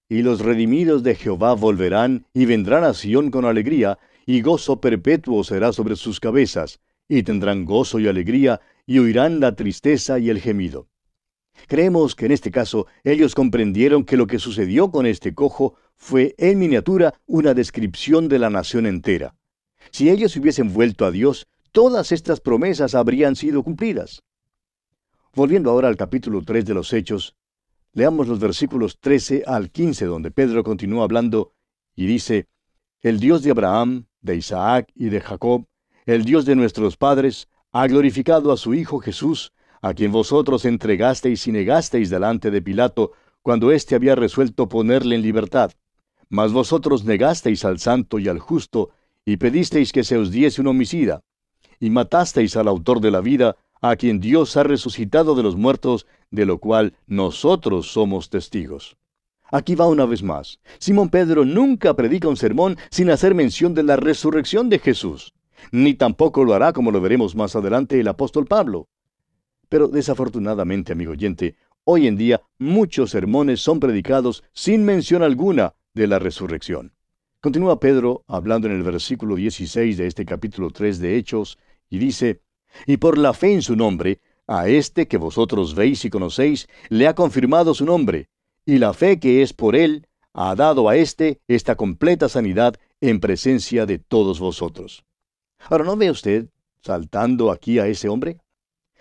Y 0.09 0.23
los 0.23 0.41
redimidos 0.41 1.03
de 1.03 1.17
Jehová 1.17 1.53
volverán 1.55 2.27
y 2.33 2.47
vendrán 2.47 2.85
a 2.85 2.95
Sión 2.95 3.31
con 3.31 3.45
alegría, 3.45 3.99
y 4.25 4.41
gozo 4.41 4.81
perpetuo 4.81 5.45
será 5.45 5.73
sobre 5.73 5.97
sus 5.97 6.19
cabezas, 6.19 6.81
y 7.09 7.23
tendrán 7.23 7.65
gozo 7.65 8.01
y 8.01 8.09
alegría, 8.09 8.61
y 8.87 8.99
oirán 9.01 9.41
la 9.41 9.55
tristeza 9.55 10.19
y 10.19 10.31
el 10.31 10.41
gemido. 10.41 10.89
Creemos 11.67 12.15
que 12.15 12.27
en 12.27 12.33
este 12.33 12.51
caso 12.51 12.87
ellos 13.03 13.35
comprendieron 13.35 14.05
que 14.05 14.17
lo 14.17 14.27
que 14.27 14.39
sucedió 14.39 14.91
con 14.91 15.07
este 15.07 15.35
cojo 15.35 15.75
fue 15.95 16.35
en 16.39 16.59
miniatura 16.59 17.15
una 17.27 17.55
descripción 17.55 18.29
de 18.29 18.39
la 18.39 18.51
nación 18.51 18.87
entera. 18.87 19.35
Si 19.91 20.11
ellos 20.11 20.37
hubiesen 20.37 20.73
vuelto 20.73 21.05
a 21.05 21.11
Dios, 21.11 21.47
todas 21.73 22.13
estas 22.13 22.41
promesas 22.41 22.95
habrían 22.95 23.37
sido 23.37 23.63
cumplidas. 23.63 24.23
Volviendo 25.35 25.71
ahora 25.71 25.89
al 25.89 25.97
capítulo 25.97 26.43
3 26.43 26.65
de 26.65 26.75
los 26.75 26.93
Hechos, 26.93 27.37
leamos 27.93 28.29
los 28.29 28.39
versículos 28.39 28.99
13 29.01 29.45
al 29.47 29.71
15 29.71 30.07
donde 30.07 30.31
Pedro 30.31 30.63
continúa 30.63 31.05
hablando 31.05 31.53
y 31.95 32.07
dice, 32.07 32.49
El 33.01 33.19
Dios 33.19 33.43
de 33.43 33.51
Abraham, 33.51 34.07
de 34.21 34.37
Isaac 34.37 34.91
y 34.95 35.09
de 35.09 35.21
Jacob, 35.21 35.67
el 36.05 36.25
Dios 36.25 36.45
de 36.45 36.57
nuestros 36.57 36.97
padres, 36.97 37.49
ha 37.79 37.87
glorificado 37.89 38.53
a 38.53 38.57
su 38.57 38.73
Hijo 38.73 39.01
Jesús, 39.01 39.53
a 39.83 39.93
quien 39.93 40.11
vosotros 40.11 40.65
entregasteis 40.65 41.47
y 41.47 41.53
negasteis 41.53 42.09
delante 42.09 42.51
de 42.51 42.63
Pilato, 42.63 43.13
cuando 43.43 43.71
éste 43.71 43.95
había 43.95 44.15
resuelto 44.15 44.67
ponerle 44.67 45.15
en 45.15 45.21
libertad. 45.21 45.73
Mas 46.31 46.53
vosotros 46.53 47.05
negasteis 47.05 47.67
al 47.67 47.79
santo 47.79 48.19
y 48.19 48.29
al 48.29 48.39
justo, 48.39 48.93
y 49.27 49.37
pedisteis 49.37 49.93
que 49.93 50.05
se 50.05 50.17
os 50.17 50.31
diese 50.31 50.63
un 50.63 50.69
homicida, 50.69 51.21
y 51.79 51.91
matasteis 51.91 52.57
al 52.57 52.67
autor 52.67 53.01
de 53.01 53.11
la 53.11 53.21
vida, 53.21 53.57
a 53.83 53.95
quien 53.97 54.21
Dios 54.21 54.57
ha 54.57 54.63
resucitado 54.63 55.35
de 55.35 55.43
los 55.43 55.55
muertos, 55.55 56.07
de 56.31 56.47
lo 56.47 56.57
cual 56.57 56.95
nosotros 57.07 57.93
somos 57.93 58.31
testigos. 58.31 58.97
Aquí 59.53 59.75
va 59.75 59.87
una 59.87 60.07
vez 60.07 60.23
más. 60.23 60.61
Simón 60.79 61.11
Pedro 61.11 61.45
nunca 61.45 61.93
predica 61.93 62.27
un 62.27 62.39
sermón 62.39 62.79
sin 62.91 63.11
hacer 63.11 63.35
mención 63.35 63.75
de 63.75 63.83
la 63.83 63.97
resurrección 63.97 64.71
de 64.71 64.79
Jesús. 64.79 65.36
Ni 65.73 65.95
tampoco 65.95 66.45
lo 66.45 66.55
hará, 66.55 66.73
como 66.73 66.91
lo 66.91 67.01
veremos 67.01 67.35
más 67.35 67.57
adelante, 67.57 68.01
el 68.01 68.09
apóstol 68.09 68.47
Pablo. 68.47 68.89
Pero 69.69 69.89
desafortunadamente, 69.89 70.93
amigo 70.93 71.13
oyente, 71.13 71.57
hoy 71.85 72.07
en 72.07 72.17
día 72.17 72.43
muchos 72.59 73.11
sermones 73.11 73.61
son 73.61 73.81
predicados 73.81 74.45
sin 74.53 74.85
mención 74.85 75.23
alguna 75.23 75.75
de 75.95 76.07
la 76.07 76.19
resurrección. 76.19 76.93
Continúa 77.41 77.81
Pedro 77.81 78.25
hablando 78.27 78.67
en 78.67 78.75
el 78.75 78.83
versículo 78.83 79.37
16 79.37 79.97
de 79.97 80.07
este 80.07 80.25
capítulo 80.25 80.71
3 80.71 80.99
de 80.99 81.17
Hechos, 81.17 81.59
y 81.89 81.99
dice, 81.99 82.43
Y 82.87 82.97
por 82.97 83.19
la 83.19 83.33
fe 83.33 83.53
en 83.53 83.63
su 83.63 83.77
nombre, 83.77 84.21
A 84.49 84.69
este 84.69 85.09
que 85.09 85.17
vosotros 85.17 85.75
veis 85.75 86.05
y 86.05 86.11
conocéis, 86.11 86.69
le 86.89 87.09
ha 87.09 87.15
confirmado 87.15 87.75
su 87.75 87.85
nombre, 87.85 88.29
y 88.65 88.79
la 88.79 88.93
fe 88.93 89.19
que 89.19 89.43
es 89.43 89.53
por 89.53 89.75
él 89.75 90.07
ha 90.33 90.55
dado 90.55 90.89
a 90.89 90.97
éste 90.97 91.41
esta 91.49 91.77
completa 91.77 92.29
sanidad 92.29 92.77
en 93.01 93.21
presencia 93.21 93.87
de 93.87 93.99
todos 93.99 94.39
vosotros. 94.39 95.05
Ahora, 95.59 95.85
¿no 95.85 95.97
ve 95.97 96.11
usted 96.11 96.49
saltando 96.81 97.51
aquí 97.51 97.79
a 97.79 97.87
ese 97.87 98.09
hombre? 98.09 98.39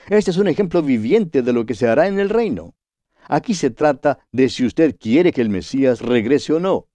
Este 0.08 0.32
es 0.32 0.38
un 0.38 0.48
ejemplo 0.48 0.82
viviente 0.82 1.42
de 1.42 1.54
lo 1.54 1.66
que 1.66 1.76
se 1.76 1.88
hará 1.88 2.08
en 2.08 2.20
el 2.20 2.30
reino. 2.30 2.76
Aquí 3.28 3.54
se 3.54 3.72
trata 3.72 4.20
de 4.32 4.50
si 4.50 4.66
usted 4.66 4.98
quiere 5.00 5.32
que 5.32 5.42
el 5.42 5.50
Mesías 5.50 6.02
regrese 6.02 6.54
o 6.54 6.60
no. 6.60 6.88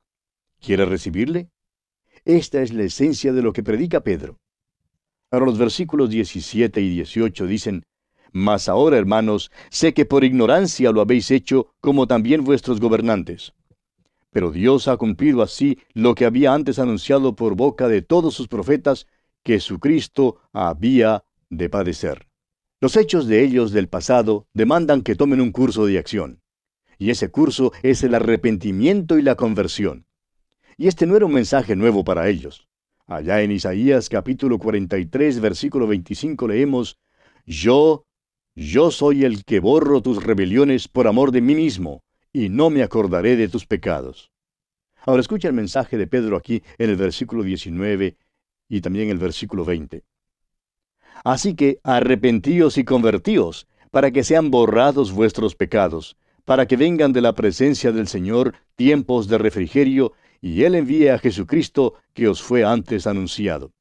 ¿Quiere 0.61 0.85
recibirle? 0.85 1.51
Esta 2.25 2.63
es 2.63 2.73
la 2.73 2.85
esencia 2.85 3.33
de 3.33 3.43
lo 3.43 3.53
que 3.53 3.63
predica 3.63 4.01
Pedro. 4.01 4.39
Ahora 5.31 5.47
los 5.47 5.59
versículos 5.59 6.11
17 6.11 6.81
y 6.81 6.91
18 6.91 7.47
dicen, 7.47 7.85
Mas 8.33 8.69
ahora, 8.69 8.97
hermanos, 8.99 9.51
sé 9.71 9.95
que 9.95 10.05
por 10.05 10.25
ignorancia 10.25 10.93
lo 10.93 11.01
habéis 11.01 11.31
hecho, 11.31 11.73
como 11.81 12.07
también 12.07 12.45
vuestros 12.45 12.81
gobernantes. 12.81 13.53
Pero 14.31 14.53
Dios 14.53 14.87
ha 14.87 14.97
cumplido 14.97 15.43
así 15.43 15.79
lo 15.95 16.15
que 16.15 16.25
había 16.27 16.55
antes 16.55 16.79
anunciado 16.79 17.35
por 17.35 17.57
boca 17.57 17.89
de 17.89 18.03
todos 18.03 18.35
sus 18.35 18.47
profetas, 18.47 19.07
que 19.43 19.61
su 19.61 19.79
Cristo 19.79 20.41
había 20.53 21.25
de 21.49 21.69
padecer. 21.69 22.29
Los 22.81 22.97
hechos 22.97 23.27
de 23.27 23.43
ellos 23.45 23.73
del 23.73 23.89
pasado 23.89 24.47
demandan 24.55 25.03
que 25.03 25.15
tomen 25.15 25.41
un 25.41 25.53
curso 25.53 25.87
de 25.87 25.99
acción. 25.99 26.41
Y 26.99 27.11
ese 27.11 27.31
curso 27.31 27.73
es 27.83 28.03
el 28.03 28.15
arrepentimiento 28.15 29.19
y 29.19 29.23
la 29.23 29.35
conversión. 29.35 30.07
Y 30.77 30.89
este 30.89 31.07
no 31.07 31.17
era 31.17 31.27
un 31.27 31.33
mensaje 31.33 31.77
nuevo 31.77 32.05
para 32.05 32.29
ellos. 32.29 32.69
Allá 33.07 33.43
en 33.43 33.51
Isaías 33.51 34.09
capítulo 34.09 34.59
43 34.59 35.41
versículo 35.41 35.87
25 35.87 36.49
leemos, 36.49 36.99
Yo, 37.45 38.07
yo 38.55 38.91
soy 38.91 39.25
el 39.25 39.45
que 39.45 39.61
borro 39.61 40.01
tus 40.01 40.23
rebeliones 40.23 40.89
por 40.89 41.07
amor 41.07 41.33
de 41.33 41.41
mí 41.41 41.55
mismo, 41.55 42.03
y 42.33 42.49
no 42.49 42.71
me 42.71 42.83
acordaré 42.83 43.37
de 43.37 43.49
tus 43.49 43.67
pecados. 43.67 44.31
Ahora 45.05 45.21
escucha 45.21 45.49
el 45.49 45.55
mensaje 45.55 45.99
de 45.99 46.07
Pedro 46.07 46.37
aquí 46.37 46.63
en 46.79 46.91
el 46.91 46.97
versículo 46.97 47.43
19 47.43 48.17
y 48.71 48.81
también 48.81 49.11
el 49.11 49.19
versículo 49.19 49.67
20. 49.67 50.05
Así 51.25 51.55
que 51.55 51.81
arrepentíos 51.83 52.79
y 52.79 52.85
convertíos, 52.85 53.67
para 53.91 54.13
que 54.13 54.25
sean 54.25 54.51
borrados 54.51 55.13
vuestros 55.13 55.57
pecados, 55.57 56.17
para 56.45 56.67
que 56.67 56.77
vengan 56.77 57.13
de 57.13 57.21
la 57.21 57.35
presencia 57.35 57.93
del 57.93 58.07
Señor 58.07 58.55
tiempos 58.77 59.29
de 59.29 59.37
refrigerio, 59.37 60.13
y 60.41 60.63
Él 60.63 60.77
envíe 60.77 61.09
a 61.09 61.19
Jesucristo 61.19 61.95
que 62.15 62.29
os 62.29 62.41
fue 62.41 62.65
antes 62.65 63.07
anunciado. 63.07 63.73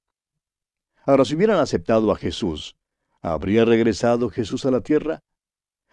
Ahora, 1.05 1.24
si 1.24 1.36
hubieran 1.36 1.60
aceptado 1.60 2.12
a 2.12 2.17
Jesús, 2.17 2.75
¿habría 3.22 3.63
regresado 3.65 4.29
Jesús 4.29 4.65
a 4.65 4.72
la 4.72 4.81
tierra? 4.81 5.22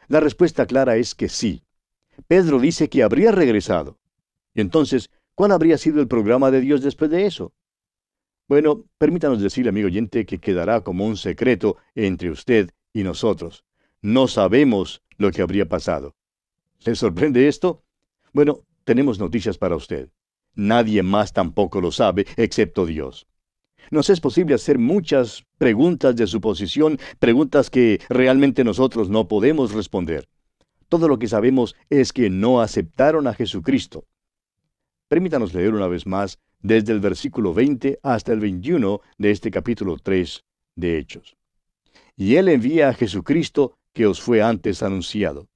La 0.09 0.21
respuesta 0.21 0.67
clara 0.67 0.97
es 0.97 1.15
que 1.15 1.29
sí. 1.29 1.63
Pedro 2.27 2.59
dice 2.59 2.89
que 2.89 3.03
habría 3.03 3.31
regresado. 3.31 3.99
Y 4.55 4.63
entonces, 4.63 5.11
¿cuál 5.35 5.53
habría 5.53 5.77
sido 5.77 6.01
el 6.01 6.09
programa 6.09 6.51
de 6.51 6.61
Dios 6.63 6.83
después 6.83 7.11
de 7.11 7.27
eso? 7.27 7.53
Bueno, 8.49 8.85
permítanos 8.99 9.41
decirle, 9.41 9.71
amigo 9.71 9.89
oyente, 9.89 10.25
que 10.25 10.39
quedará 10.39 10.83
como 10.83 11.05
un 11.05 11.17
secreto 11.17 11.79
entre 11.97 12.31
usted 12.31 12.71
y 12.93 13.03
nosotros. 13.03 13.65
No 14.03 14.29
sabemos 14.29 15.03
lo 15.19 15.33
que 15.33 15.43
habría 15.43 15.69
pasado. 15.69 16.15
¿Le 16.85 16.95
sorprende 16.95 17.49
esto? 17.49 17.83
Bueno, 18.33 18.61
tenemos 18.85 19.19
noticias 19.19 19.59
para 19.59 19.75
usted. 19.75 20.11
Nadie 20.55 21.03
más 21.03 21.33
tampoco 21.33 21.81
lo 21.81 21.91
sabe, 21.91 22.25
excepto 22.37 22.87
Dios. 22.87 23.27
Nos 23.91 24.11
es 24.11 24.21
posible 24.21 24.55
hacer 24.55 24.79
muchas 24.79 25.45
preguntas 25.59 26.15
de 26.15 26.27
suposición, 26.29 26.99
preguntas 27.19 27.69
que 27.69 28.01
realmente 28.09 28.63
nosotros 28.63 29.11
no 29.11 29.27
podemos 29.27 29.73
responder. 29.73 30.29
Todo 30.89 31.09
lo 31.09 31.19
que 31.19 31.27
sabemos 31.27 31.75
es 31.91 32.13
que 32.13 32.31
no 32.31 32.61
aceptaron 32.61 33.27
a 33.27 33.35
Jesucristo. 33.35 34.05
Permítanos 35.09 35.53
leer 35.53 35.75
una 35.75 35.89
vez 35.89 36.07
más 36.07 36.39
desde 36.67 36.93
el 36.93 37.01
versículo 37.01 37.55
20 37.55 38.01
hasta 38.03 38.33
el 38.33 38.41
21 38.41 39.01
de 39.19 39.31
este 39.31 39.51
capítulo 39.51 39.97
3 40.03 40.45
de 40.75 40.99
Hechos. 40.99 41.37
Y 42.17 42.37
Él 42.37 42.49
envía 42.49 42.89
a 42.89 42.95
Jesucristo 42.95 43.79
que 43.93 44.07
os 44.07 44.21
fue 44.21 44.43
antes 44.43 44.83
anunciado, 44.83 45.47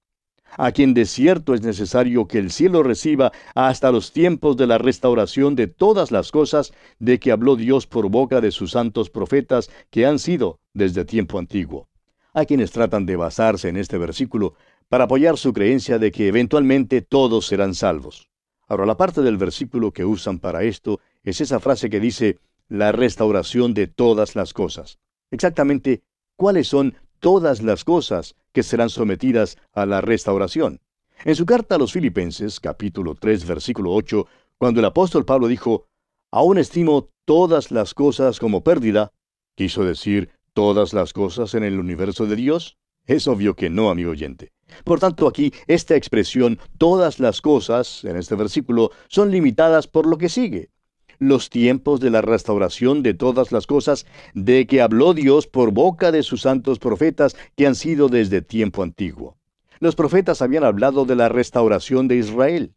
a 0.56 0.70
quien 0.72 0.94
de 0.94 1.06
cierto 1.06 1.54
es 1.54 1.62
necesario 1.62 2.28
que 2.28 2.38
el 2.38 2.50
cielo 2.50 2.82
reciba 2.82 3.32
hasta 3.54 3.90
los 3.90 4.12
tiempos 4.12 4.56
de 4.56 4.68
la 4.68 4.78
restauración 4.78 5.56
de 5.56 5.66
todas 5.66 6.12
las 6.12 6.30
cosas 6.30 6.72
de 7.00 7.18
que 7.18 7.32
habló 7.32 7.56
Dios 7.56 7.86
por 7.86 8.08
boca 8.08 8.40
de 8.40 8.52
sus 8.52 8.72
santos 8.72 9.10
profetas 9.10 9.68
que 9.90 10.06
han 10.06 10.18
sido 10.18 10.60
desde 10.74 11.04
tiempo 11.04 11.38
antiguo. 11.38 11.88
Hay 12.32 12.46
quienes 12.46 12.70
tratan 12.70 13.04
de 13.04 13.16
basarse 13.16 13.68
en 13.68 13.76
este 13.76 13.98
versículo 13.98 14.54
para 14.88 15.04
apoyar 15.04 15.36
su 15.36 15.52
creencia 15.52 15.98
de 15.98 16.12
que 16.12 16.28
eventualmente 16.28 17.02
todos 17.02 17.46
serán 17.46 17.74
salvos. 17.74 18.29
Ahora, 18.70 18.86
la 18.86 18.96
parte 18.96 19.20
del 19.20 19.36
versículo 19.36 19.90
que 19.90 20.04
usan 20.04 20.38
para 20.38 20.62
esto 20.62 21.00
es 21.24 21.40
esa 21.40 21.58
frase 21.58 21.90
que 21.90 21.98
dice 21.98 22.38
la 22.68 22.92
restauración 22.92 23.74
de 23.74 23.88
todas 23.88 24.36
las 24.36 24.54
cosas. 24.54 25.00
Exactamente, 25.32 26.04
¿cuáles 26.36 26.68
son 26.68 26.94
todas 27.18 27.62
las 27.64 27.82
cosas 27.82 28.36
que 28.52 28.62
serán 28.62 28.88
sometidas 28.88 29.58
a 29.72 29.86
la 29.86 30.00
restauración? 30.00 30.78
En 31.24 31.34
su 31.34 31.46
carta 31.46 31.74
a 31.74 31.78
los 31.78 31.92
Filipenses, 31.92 32.60
capítulo 32.60 33.16
3, 33.16 33.44
versículo 33.44 33.92
8, 33.92 34.24
cuando 34.56 34.78
el 34.78 34.86
apóstol 34.86 35.24
Pablo 35.24 35.48
dijo, 35.48 35.88
Aún 36.30 36.56
estimo 36.56 37.10
todas 37.24 37.72
las 37.72 37.92
cosas 37.92 38.38
como 38.38 38.62
pérdida, 38.62 39.10
quiso 39.56 39.82
decir 39.82 40.30
todas 40.54 40.92
las 40.92 41.12
cosas 41.12 41.54
en 41.54 41.64
el 41.64 41.80
universo 41.80 42.24
de 42.26 42.36
Dios. 42.36 42.78
Es 43.04 43.26
obvio 43.26 43.56
que 43.56 43.68
no, 43.68 43.90
amigo 43.90 44.12
oyente. 44.12 44.52
Por 44.84 45.00
tanto, 45.00 45.26
aquí 45.26 45.52
esta 45.66 45.96
expresión, 45.96 46.58
todas 46.78 47.18
las 47.20 47.40
cosas, 47.40 48.04
en 48.04 48.16
este 48.16 48.34
versículo, 48.34 48.90
son 49.08 49.30
limitadas 49.30 49.86
por 49.86 50.06
lo 50.06 50.18
que 50.18 50.28
sigue. 50.28 50.70
Los 51.18 51.50
tiempos 51.50 52.00
de 52.00 52.10
la 52.10 52.22
restauración 52.22 53.02
de 53.02 53.14
todas 53.14 53.52
las 53.52 53.66
cosas 53.66 54.06
de 54.34 54.66
que 54.66 54.80
habló 54.80 55.12
Dios 55.12 55.46
por 55.46 55.70
boca 55.70 56.12
de 56.12 56.22
sus 56.22 56.42
santos 56.42 56.78
profetas 56.78 57.36
que 57.56 57.66
han 57.66 57.74
sido 57.74 58.08
desde 58.08 58.40
tiempo 58.40 58.82
antiguo. 58.82 59.36
Los 59.80 59.96
profetas 59.96 60.42
habían 60.42 60.64
hablado 60.64 61.04
de 61.04 61.16
la 61.16 61.28
restauración 61.28 62.08
de 62.08 62.16
Israel. 62.16 62.74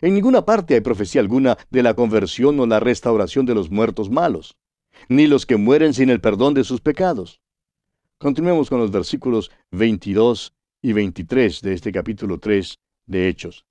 En 0.00 0.14
ninguna 0.14 0.44
parte 0.44 0.74
hay 0.74 0.80
profecía 0.80 1.20
alguna 1.20 1.58
de 1.70 1.82
la 1.82 1.94
conversión 1.94 2.58
o 2.60 2.66
la 2.66 2.80
restauración 2.80 3.46
de 3.46 3.54
los 3.54 3.70
muertos 3.70 4.10
malos, 4.10 4.56
ni 5.08 5.26
los 5.26 5.46
que 5.46 5.56
mueren 5.56 5.94
sin 5.94 6.10
el 6.10 6.20
perdón 6.20 6.54
de 6.54 6.64
sus 6.64 6.80
pecados. 6.80 7.40
Continuemos 8.18 8.70
con 8.70 8.78
los 8.80 8.90
versículos 8.90 9.50
22 9.72 10.55
y 10.86 10.92
23 10.92 11.62
de 11.62 11.72
este 11.72 11.90
capítulo 11.90 12.38
3 12.38 12.78
de 13.06 13.26
Hechos. 13.26 13.66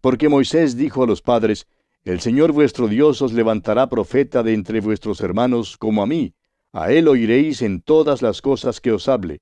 Porque 0.00 0.28
Moisés 0.28 0.76
dijo 0.76 1.02
a 1.02 1.06
los 1.08 1.20
padres, 1.20 1.66
El 2.04 2.20
Señor 2.20 2.52
vuestro 2.52 2.86
Dios 2.86 3.20
os 3.22 3.32
levantará 3.32 3.88
profeta 3.88 4.44
de 4.44 4.54
entre 4.54 4.80
vuestros 4.80 5.20
hermanos 5.20 5.76
como 5.76 6.00
a 6.00 6.06
mí, 6.06 6.34
a 6.72 6.92
él 6.92 7.08
oiréis 7.08 7.60
en 7.62 7.82
todas 7.82 8.22
las 8.22 8.40
cosas 8.40 8.80
que 8.80 8.92
os 8.92 9.08
hable, 9.08 9.40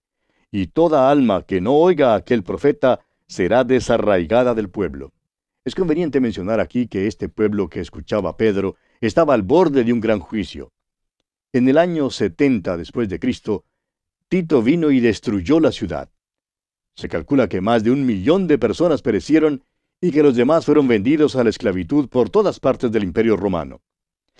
y 0.51 0.69
toda 0.69 1.11
alma 1.11 1.43
que 1.43 1.61
no 1.61 1.75
oiga 1.75 2.15
a 2.15 2.17
aquel 2.17 2.43
profeta 2.43 3.01
será 3.29 3.63
desarraigada 3.63 4.55
del 4.55 4.71
pueblo. 4.71 5.13
Es 5.67 5.75
conveniente 5.75 6.19
mencionar 6.19 6.61
aquí 6.61 6.89
que 6.89 7.07
este 7.07 7.29
pueblo 7.29 7.69
que 7.69 7.81
escuchaba 7.81 8.31
a 8.31 8.37
Pedro 8.39 8.77
estaba 9.03 9.35
al 9.35 9.43
borde 9.43 9.85
de 9.85 9.93
un 9.93 10.01
gran 10.01 10.21
juicio. 10.21 10.73
En 11.53 11.69
el 11.69 11.77
año 11.77 12.09
70 12.09 12.79
después 12.79 13.11
de 13.11 13.19
Cristo, 13.19 13.67
Tito 14.29 14.63
vino 14.63 14.91
y 14.91 15.01
destruyó 15.01 15.61
la 15.61 15.73
ciudad. 15.73 16.09
Se 16.97 17.09
calcula 17.09 17.49
que 17.49 17.61
más 17.61 17.85
de 17.85 17.91
un 17.91 18.07
millón 18.07 18.47
de 18.47 18.59
personas 18.59 19.03
perecieron 19.03 19.63
y 20.01 20.11
que 20.11 20.23
los 20.23 20.35
demás 20.35 20.65
fueron 20.65 20.89
vendidos 20.89 21.37
a 21.37 21.45
la 21.45 21.51
esclavitud 21.51 22.09
por 22.09 22.31
todas 22.31 22.59
partes 22.59 22.91
del 22.91 23.05
imperio 23.05 23.37
romano. 23.37 23.83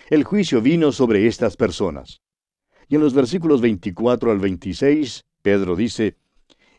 El 0.09 0.23
juicio 0.23 0.61
vino 0.61 0.91
sobre 0.91 1.27
estas 1.27 1.55
personas. 1.55 2.21
Y 2.89 2.95
en 2.95 3.01
los 3.01 3.13
versículos 3.13 3.61
24 3.61 4.31
al 4.31 4.39
26, 4.39 5.25
Pedro 5.41 5.75
dice, 5.75 6.17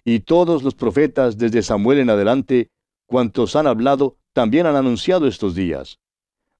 Y 0.05 0.21
todos 0.21 0.62
los 0.62 0.75
profetas 0.75 1.38
desde 1.38 1.62
Samuel 1.62 1.99
en 1.99 2.11
adelante, 2.11 2.71
cuantos 3.07 3.55
han 3.55 3.67
hablado, 3.67 4.17
también 4.33 4.67
han 4.67 4.77
anunciado 4.77 5.27
estos 5.27 5.55
días. 5.55 6.01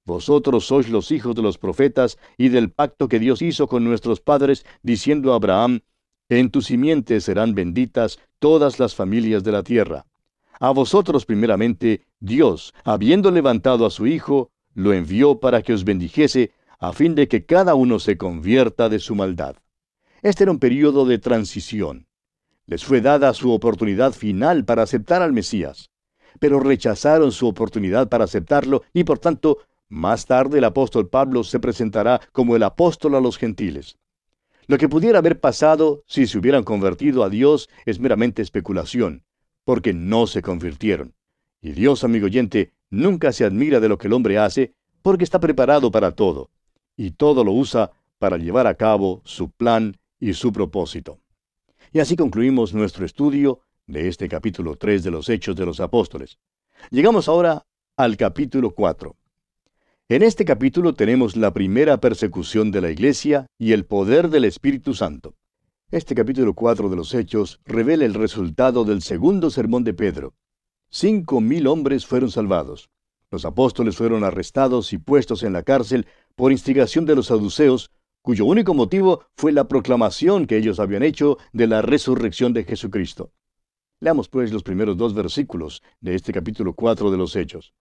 Vosotros 0.05 0.65
sois 0.65 0.89
los 0.89 1.11
hijos 1.11 1.35
de 1.35 1.41
los 1.41 1.57
profetas 1.57 2.17
y 2.37 2.49
del 2.49 2.71
pacto 2.71 3.07
que 3.07 3.19
Dios 3.19 3.41
hizo 3.41 3.67
con 3.67 3.83
nuestros 3.83 4.21
padres, 4.21 4.65
diciendo 4.81 5.33
a 5.33 5.35
Abraham, 5.35 5.81
en 6.29 6.51
tu 6.51 6.61
simiente 6.61 7.21
serán 7.21 7.55
benditas 7.55 8.19
todas 8.39 8.79
las 8.79 8.95
familias 8.95 9.43
de 9.43 9.51
la 9.51 9.63
tierra. 9.63 10.05
A 10.59 10.71
vosotros 10.71 11.25
primeramente, 11.25 12.05
Dios, 12.19 12.73
habiendo 12.83 13.31
levantado 13.31 13.85
a 13.85 13.89
su 13.89 14.07
Hijo, 14.07 14.51
lo 14.73 14.93
envió 14.93 15.39
para 15.39 15.61
que 15.61 15.73
os 15.73 15.83
bendijese, 15.83 16.51
a 16.79 16.93
fin 16.93 17.15
de 17.15 17.27
que 17.27 17.45
cada 17.45 17.75
uno 17.75 17.99
se 17.99 18.17
convierta 18.17 18.89
de 18.89 18.99
su 18.99 19.15
maldad. 19.15 19.57
Este 20.21 20.43
era 20.43 20.51
un 20.51 20.59
período 20.59 21.05
de 21.05 21.17
transición. 21.17 22.07
Les 22.65 22.83
fue 22.83 23.01
dada 23.01 23.33
su 23.33 23.51
oportunidad 23.51 24.13
final 24.13 24.63
para 24.65 24.83
aceptar 24.83 25.21
al 25.21 25.33
Mesías, 25.33 25.91
pero 26.39 26.59
rechazaron 26.59 27.31
su 27.31 27.47
oportunidad 27.47 28.09
para 28.09 28.25
aceptarlo 28.25 28.83
y 28.93 29.03
por 29.03 29.19
tanto, 29.19 29.59
más 29.87 30.25
tarde 30.25 30.59
el 30.59 30.65
apóstol 30.65 31.09
Pablo 31.09 31.43
se 31.43 31.59
presentará 31.59 32.21
como 32.31 32.55
el 32.55 32.63
apóstol 32.63 33.15
a 33.15 33.21
los 33.21 33.37
gentiles. 33.37 33.97
Lo 34.69 34.77
que 34.77 34.87
pudiera 34.87 35.17
haber 35.17 35.39
pasado 35.39 36.03
si 36.05 36.27
se 36.27 36.37
hubieran 36.37 36.63
convertido 36.63 37.23
a 37.23 37.29
Dios 37.31 37.71
es 37.87 37.99
meramente 37.99 38.43
especulación, 38.43 39.23
porque 39.63 39.95
no 39.95 40.27
se 40.27 40.43
convirtieron. 40.43 41.15
Y 41.59 41.71
Dios, 41.71 42.03
amigo 42.03 42.27
oyente, 42.27 42.71
nunca 42.91 43.31
se 43.31 43.45
admira 43.45 43.79
de 43.79 43.89
lo 43.89 43.97
que 43.97 44.05
el 44.05 44.13
hombre 44.13 44.37
hace, 44.37 44.75
porque 45.01 45.23
está 45.23 45.39
preparado 45.39 45.89
para 45.89 46.11
todo, 46.11 46.51
y 46.95 47.09
todo 47.09 47.43
lo 47.43 47.51
usa 47.51 47.93
para 48.19 48.37
llevar 48.37 48.67
a 48.67 48.75
cabo 48.75 49.23
su 49.25 49.49
plan 49.49 49.97
y 50.19 50.33
su 50.33 50.53
propósito. 50.53 51.17
Y 51.91 51.97
así 51.97 52.15
concluimos 52.15 52.71
nuestro 52.75 53.07
estudio 53.07 53.61
de 53.87 54.07
este 54.07 54.29
capítulo 54.29 54.75
3 54.75 55.01
de 55.01 55.09
los 55.09 55.29
Hechos 55.29 55.55
de 55.55 55.65
los 55.65 55.79
Apóstoles. 55.79 56.37
Llegamos 56.91 57.27
ahora 57.27 57.65
al 57.97 58.17
capítulo 58.17 58.69
4. 58.75 59.15
En 60.11 60.23
este 60.23 60.43
capítulo 60.43 60.95
tenemos 60.95 61.35
la 61.35 61.53
primera 61.53 61.99
persecución 61.99 62.71
de 62.71 62.81
la 62.81 62.89
Iglesia 62.89 63.45
y 63.59 63.73
el 63.73 63.85
poder 63.85 64.29
del 64.29 64.43
Espíritu 64.43 64.95
Santo. 64.95 65.35
Este 65.91 66.15
capítulo 66.15 66.55
4 66.55 66.89
de 66.89 66.95
los 66.95 67.13
Hechos 67.13 67.59
revela 67.63 68.05
el 68.05 68.15
resultado 68.15 68.85
del 68.85 69.03
segundo 69.03 69.51
sermón 69.51 69.83
de 69.83 69.93
Pedro. 69.93 70.33
Cinco 70.89 71.41
mil 71.41 71.67
hombres 71.67 72.07
fueron 72.07 72.31
salvados. 72.31 72.89
Los 73.29 73.45
apóstoles 73.45 73.97
fueron 73.97 74.23
arrestados 74.23 74.93
y 74.93 74.97
puestos 74.97 75.43
en 75.43 75.53
la 75.53 75.61
cárcel 75.61 76.07
por 76.35 76.51
instigación 76.51 77.05
de 77.05 77.15
los 77.15 77.27
saduceos, 77.27 77.91
cuyo 78.23 78.45
único 78.45 78.73
motivo 78.73 79.25
fue 79.37 79.51
la 79.51 79.67
proclamación 79.67 80.47
que 80.47 80.57
ellos 80.57 80.79
habían 80.79 81.03
hecho 81.03 81.37
de 81.53 81.67
la 81.67 81.83
resurrección 81.83 82.51
de 82.51 82.63
Jesucristo. 82.63 83.31
Leamos 83.99 84.27
pues 84.27 84.51
los 84.51 84.63
primeros 84.63 84.97
dos 84.97 85.13
versículos 85.13 85.83
de 86.01 86.15
este 86.15 86.33
capítulo 86.33 86.73
4 86.73 87.11
de 87.11 87.17
los 87.17 87.35
Hechos. 87.35 87.75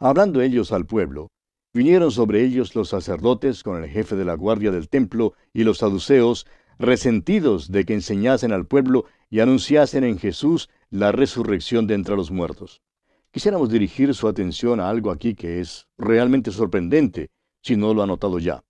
Hablando 0.00 0.40
ellos 0.40 0.72
al 0.72 0.86
pueblo, 0.86 1.28
vinieron 1.74 2.12
sobre 2.12 2.44
ellos 2.44 2.76
los 2.76 2.90
sacerdotes 2.90 3.64
con 3.64 3.82
el 3.82 3.90
jefe 3.90 4.14
de 4.14 4.24
la 4.24 4.34
guardia 4.34 4.70
del 4.70 4.88
templo 4.88 5.34
y 5.52 5.64
los 5.64 5.78
saduceos, 5.78 6.46
resentidos 6.78 7.70
de 7.70 7.84
que 7.84 7.94
enseñasen 7.94 8.52
al 8.52 8.66
pueblo 8.66 9.06
y 9.28 9.40
anunciasen 9.40 10.04
en 10.04 10.18
Jesús 10.18 10.70
la 10.90 11.10
resurrección 11.10 11.88
de 11.88 11.94
entre 11.94 12.14
los 12.14 12.30
muertos. 12.30 12.80
Quisiéramos 13.32 13.70
dirigir 13.70 14.14
su 14.14 14.28
atención 14.28 14.78
a 14.78 14.88
algo 14.88 15.10
aquí 15.10 15.34
que 15.34 15.60
es 15.60 15.88
realmente 15.98 16.52
sorprendente, 16.52 17.30
si 17.60 17.76
no 17.76 17.92
lo 17.92 18.04
ha 18.04 18.06
notado 18.06 18.38
ya. 18.38 18.62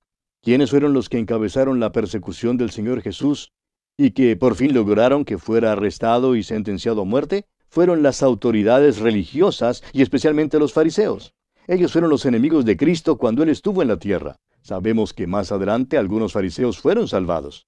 ¿Quiénes 0.42 0.70
fueron 0.70 0.94
los 0.94 1.10
que 1.10 1.18
encabezaron 1.18 1.80
la 1.80 1.92
persecución 1.92 2.56
del 2.56 2.70
Señor 2.70 3.02
Jesús 3.02 3.52
y 3.98 4.12
que 4.12 4.36
por 4.36 4.54
fin 4.54 4.72
lograron 4.72 5.26
que 5.26 5.36
fuera 5.36 5.72
arrestado 5.72 6.36
y 6.36 6.42
sentenciado 6.42 7.02
a 7.02 7.04
muerte? 7.04 7.44
Fueron 7.68 8.02
las 8.02 8.22
autoridades 8.22 8.98
religiosas 8.98 9.82
y 9.92 10.00
especialmente 10.00 10.58
los 10.58 10.72
fariseos. 10.72 11.34
Ellos 11.66 11.92
fueron 11.92 12.10
los 12.10 12.26
enemigos 12.26 12.64
de 12.64 12.76
Cristo 12.76 13.16
cuando 13.16 13.42
Él 13.42 13.48
estuvo 13.48 13.80
en 13.80 13.88
la 13.88 13.98
tierra. 13.98 14.36
Sabemos 14.60 15.14
que 15.14 15.26
más 15.26 15.50
adelante 15.50 15.96
algunos 15.96 16.32
fariseos 16.32 16.78
fueron 16.78 17.08
salvados. 17.08 17.66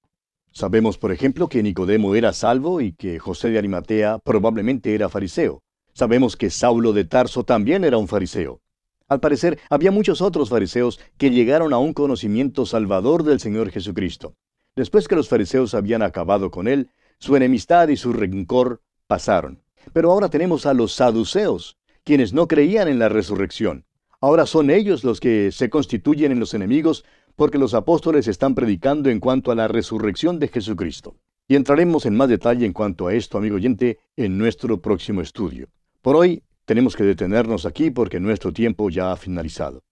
Sabemos, 0.51 0.97
por 0.97 1.11
ejemplo, 1.11 1.47
que 1.47 1.63
Nicodemo 1.63 2.15
era 2.15 2.33
salvo 2.33 2.81
y 2.81 2.93
que 2.93 3.19
José 3.19 3.49
de 3.49 3.57
Arimatea 3.57 4.19
probablemente 4.19 4.93
era 4.93 5.09
fariseo. 5.09 5.61
Sabemos 5.93 6.37
que 6.37 6.51
Saulo 6.51 6.93
de 6.93 7.05
Tarso 7.05 7.43
también 7.43 7.83
era 7.83 7.97
un 7.97 8.07
fariseo. 8.07 8.61
Al 9.07 9.19
parecer, 9.19 9.59
había 9.69 9.91
muchos 9.91 10.21
otros 10.21 10.49
fariseos 10.49 10.99
que 11.17 11.31
llegaron 11.31 11.73
a 11.73 11.79
un 11.79 11.93
conocimiento 11.93 12.67
salvador 12.67 13.23
del 13.23 13.39
Señor 13.39 13.71
Jesucristo. 13.71 14.35
Después 14.75 15.07
que 15.07 15.15
los 15.15 15.27
fariseos 15.27 15.73
habían 15.73 16.03
acabado 16.03 16.51
con 16.51 16.67
él, 16.67 16.91
su 17.17 17.35
enemistad 17.35 17.87
y 17.87 17.97
su 17.97 18.13
rencor 18.13 18.81
pasaron. 19.07 19.63
Pero 19.91 20.11
ahora 20.11 20.29
tenemos 20.29 20.67
a 20.67 20.75
los 20.75 20.93
saduceos, 20.93 21.77
quienes 22.03 22.31
no 22.31 22.47
creían 22.47 22.87
en 22.87 22.99
la 22.99 23.09
resurrección. 23.09 23.86
Ahora 24.19 24.47
son 24.47 24.71
ellos 24.71 25.03
los 25.03 25.19
que 25.19 25.51
se 25.51 25.69
constituyen 25.69 26.31
en 26.31 26.39
los 26.39 26.53
enemigos 26.55 27.05
porque 27.35 27.59
los 27.59 27.75
apóstoles 27.75 28.27
están 28.27 28.55
predicando 28.55 29.09
en 29.11 29.19
cuanto 29.19 29.51
a 29.51 29.55
la 29.55 29.67
resurrección 29.67 30.39
de 30.39 30.47
Jesucristo. 30.47 31.15
Y 31.47 31.55
entraremos 31.55 32.05
en 32.07 32.15
más 32.15 32.27
detalle 32.27 32.65
en 32.65 32.73
cuanto 32.73 33.07
a 33.07 33.13
esto, 33.13 33.37
amigo 33.37 33.55
oyente, 33.57 33.99
en 34.15 34.37
nuestro 34.37 34.81
próximo 34.81 35.21
estudio. 35.21 35.67
Por 36.01 36.15
hoy 36.15 36.41
tenemos 36.65 36.95
que 36.95 37.03
detenernos 37.03 37.65
aquí 37.65 37.91
porque 37.91 38.19
nuestro 38.19 38.51
tiempo 38.51 38.89
ya 38.89 39.11
ha 39.11 39.17
finalizado. 39.17 39.83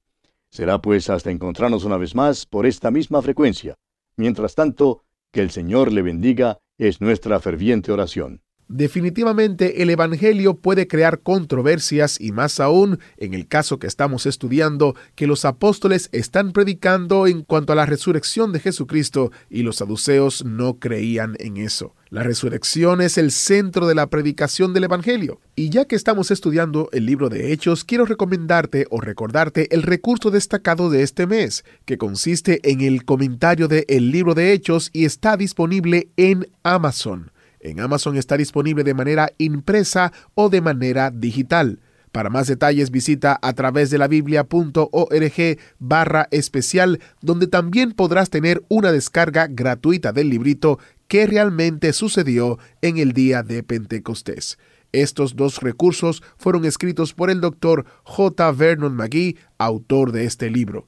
Será 0.50 0.82
pues 0.82 1.10
hasta 1.10 1.30
encontrarnos 1.30 1.84
una 1.84 1.98
vez 1.98 2.16
más 2.16 2.48
por 2.48 2.66
esta 2.66 2.90
misma 2.90 3.22
frecuencia. 3.22 3.76
Mientras 4.18 4.56
tanto, 4.56 5.04
que 5.32 5.42
el 5.42 5.52
Señor 5.52 5.92
le 5.92 6.02
bendiga 6.02 6.58
es 6.78 7.00
nuestra 7.00 7.40
ferviente 7.40 7.92
oración. 7.92 8.42
Definitivamente 8.68 9.84
el 9.84 9.92
Evangelio 9.92 10.56
puede 10.56 10.88
crear 10.88 11.20
controversias 11.20 12.20
y 12.20 12.32
más 12.32 12.60
aún 12.60 13.00
en 13.18 13.36
el 13.36 13.48
caso 13.48 13.78
que 13.78 13.86
estamos 13.86 14.26
estudiando 14.26 14.96
que 15.14 15.28
los 15.28 15.46
apóstoles 15.46 16.10
están 16.12 16.52
predicando 16.52 17.28
en 17.28 17.44
cuanto 17.44 17.74
a 17.74 17.76
la 17.76 17.86
resurrección 17.86 18.52
de 18.52 18.60
Jesucristo 18.60 19.32
y 19.52 19.62
los 19.62 19.76
saduceos 19.76 20.44
no 20.46 20.80
creían 20.80 21.36
en 21.40 21.58
eso. 21.58 21.94
La 22.10 22.24
resurrección 22.24 23.02
es 23.02 23.20
el 23.20 23.32
centro 23.32 23.86
de 23.88 23.94
la 23.94 24.08
predicación 24.08 24.74
del 24.74 24.86
Evangelio. 24.86 25.42
Y 25.56 25.70
ya 25.70 25.86
que 25.86 25.96
estamos 25.96 26.32
estudiando 26.32 26.90
el 26.92 27.06
libro 27.06 27.30
de 27.30 27.52
Hechos, 27.52 27.84
quiero 27.84 28.06
recomendarte 28.06 28.88
o 28.90 29.00
recordarte 29.00 29.74
el 29.76 29.84
recurso 29.84 30.32
destacado 30.32 30.90
de 30.90 31.04
este 31.04 31.28
mes, 31.28 31.66
que 31.86 31.98
consiste 31.98 32.62
en 32.72 32.82
el 32.82 33.06
comentario 33.06 33.68
de 33.68 33.86
El 33.88 34.12
libro 34.12 34.34
de 34.34 34.54
Hechos 34.54 34.90
y 34.94 35.06
está 35.06 35.38
disponible 35.38 36.08
en 36.18 36.48
Amazon. 36.64 37.32
En 37.66 37.80
Amazon 37.80 38.16
está 38.16 38.38
disponible 38.38 38.84
de 38.84 38.94
manera 38.94 39.32
impresa 39.40 40.14
o 40.36 40.50
de 40.50 40.62
manera 40.62 41.10
digital. 41.10 41.80
Para 42.12 42.30
más 42.30 42.46
detalles 42.46 42.92
visita 42.92 43.40
a 43.42 43.54
través 43.54 43.90
de 43.90 43.98
la 43.98 44.08
biblia.org 44.08 45.58
barra 45.80 46.28
especial, 46.30 47.00
donde 47.22 47.48
también 47.48 47.94
podrás 47.94 48.30
tener 48.30 48.64
una 48.70 48.92
descarga 48.92 49.48
gratuita 49.48 50.14
del 50.14 50.30
librito 50.30 50.78
que 51.08 51.26
realmente 51.26 51.92
sucedió 51.92 52.60
en 52.84 53.00
el 53.00 53.14
día 53.14 53.42
de 53.42 53.64
Pentecostés. 53.64 54.60
Estos 54.92 55.36
dos 55.36 55.60
recursos 55.62 56.22
fueron 56.38 56.66
escritos 56.66 57.16
por 57.16 57.32
el 57.32 57.42
doctor 57.42 57.86
J. 58.04 58.52
Vernon 58.52 58.96
McGee, 58.96 59.38
autor 59.58 60.12
de 60.12 60.26
este 60.26 60.52
libro. 60.52 60.88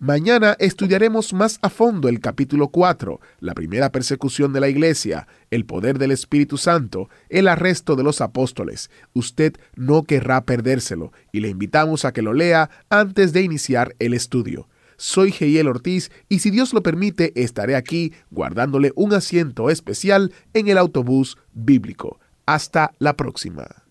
Mañana 0.00 0.54
estudiaremos 0.60 1.32
más 1.32 1.58
a 1.60 1.68
fondo 1.68 2.08
el 2.08 2.20
capítulo 2.20 2.68
4, 2.68 3.20
la 3.40 3.52
primera 3.52 3.90
persecución 3.90 4.52
de 4.52 4.60
la 4.60 4.68
iglesia, 4.68 5.26
el 5.50 5.66
poder 5.66 5.98
del 5.98 6.12
Espíritu 6.12 6.56
Santo, 6.56 7.08
el 7.28 7.48
arresto 7.48 7.96
de 7.96 8.04
los 8.04 8.20
apóstoles. 8.20 8.90
Usted 9.12 9.54
no 9.74 10.04
querrá 10.04 10.44
perdérselo 10.44 11.10
y 11.32 11.40
le 11.40 11.48
invitamos 11.48 12.04
a 12.04 12.12
que 12.12 12.22
lo 12.22 12.32
lea 12.32 12.70
antes 12.90 13.32
de 13.32 13.42
iniciar 13.42 13.96
el 13.98 14.14
estudio. 14.14 14.68
Soy 14.98 15.32
Geiel 15.32 15.66
Ortiz 15.66 16.12
y 16.28 16.38
si 16.38 16.50
Dios 16.50 16.72
lo 16.72 16.84
permite 16.84 17.32
estaré 17.34 17.74
aquí 17.74 18.12
guardándole 18.30 18.92
un 18.94 19.14
asiento 19.14 19.68
especial 19.68 20.32
en 20.54 20.68
el 20.68 20.78
autobús 20.78 21.38
bíblico. 21.54 22.20
Hasta 22.46 22.92
la 23.00 23.16
próxima. 23.16 23.87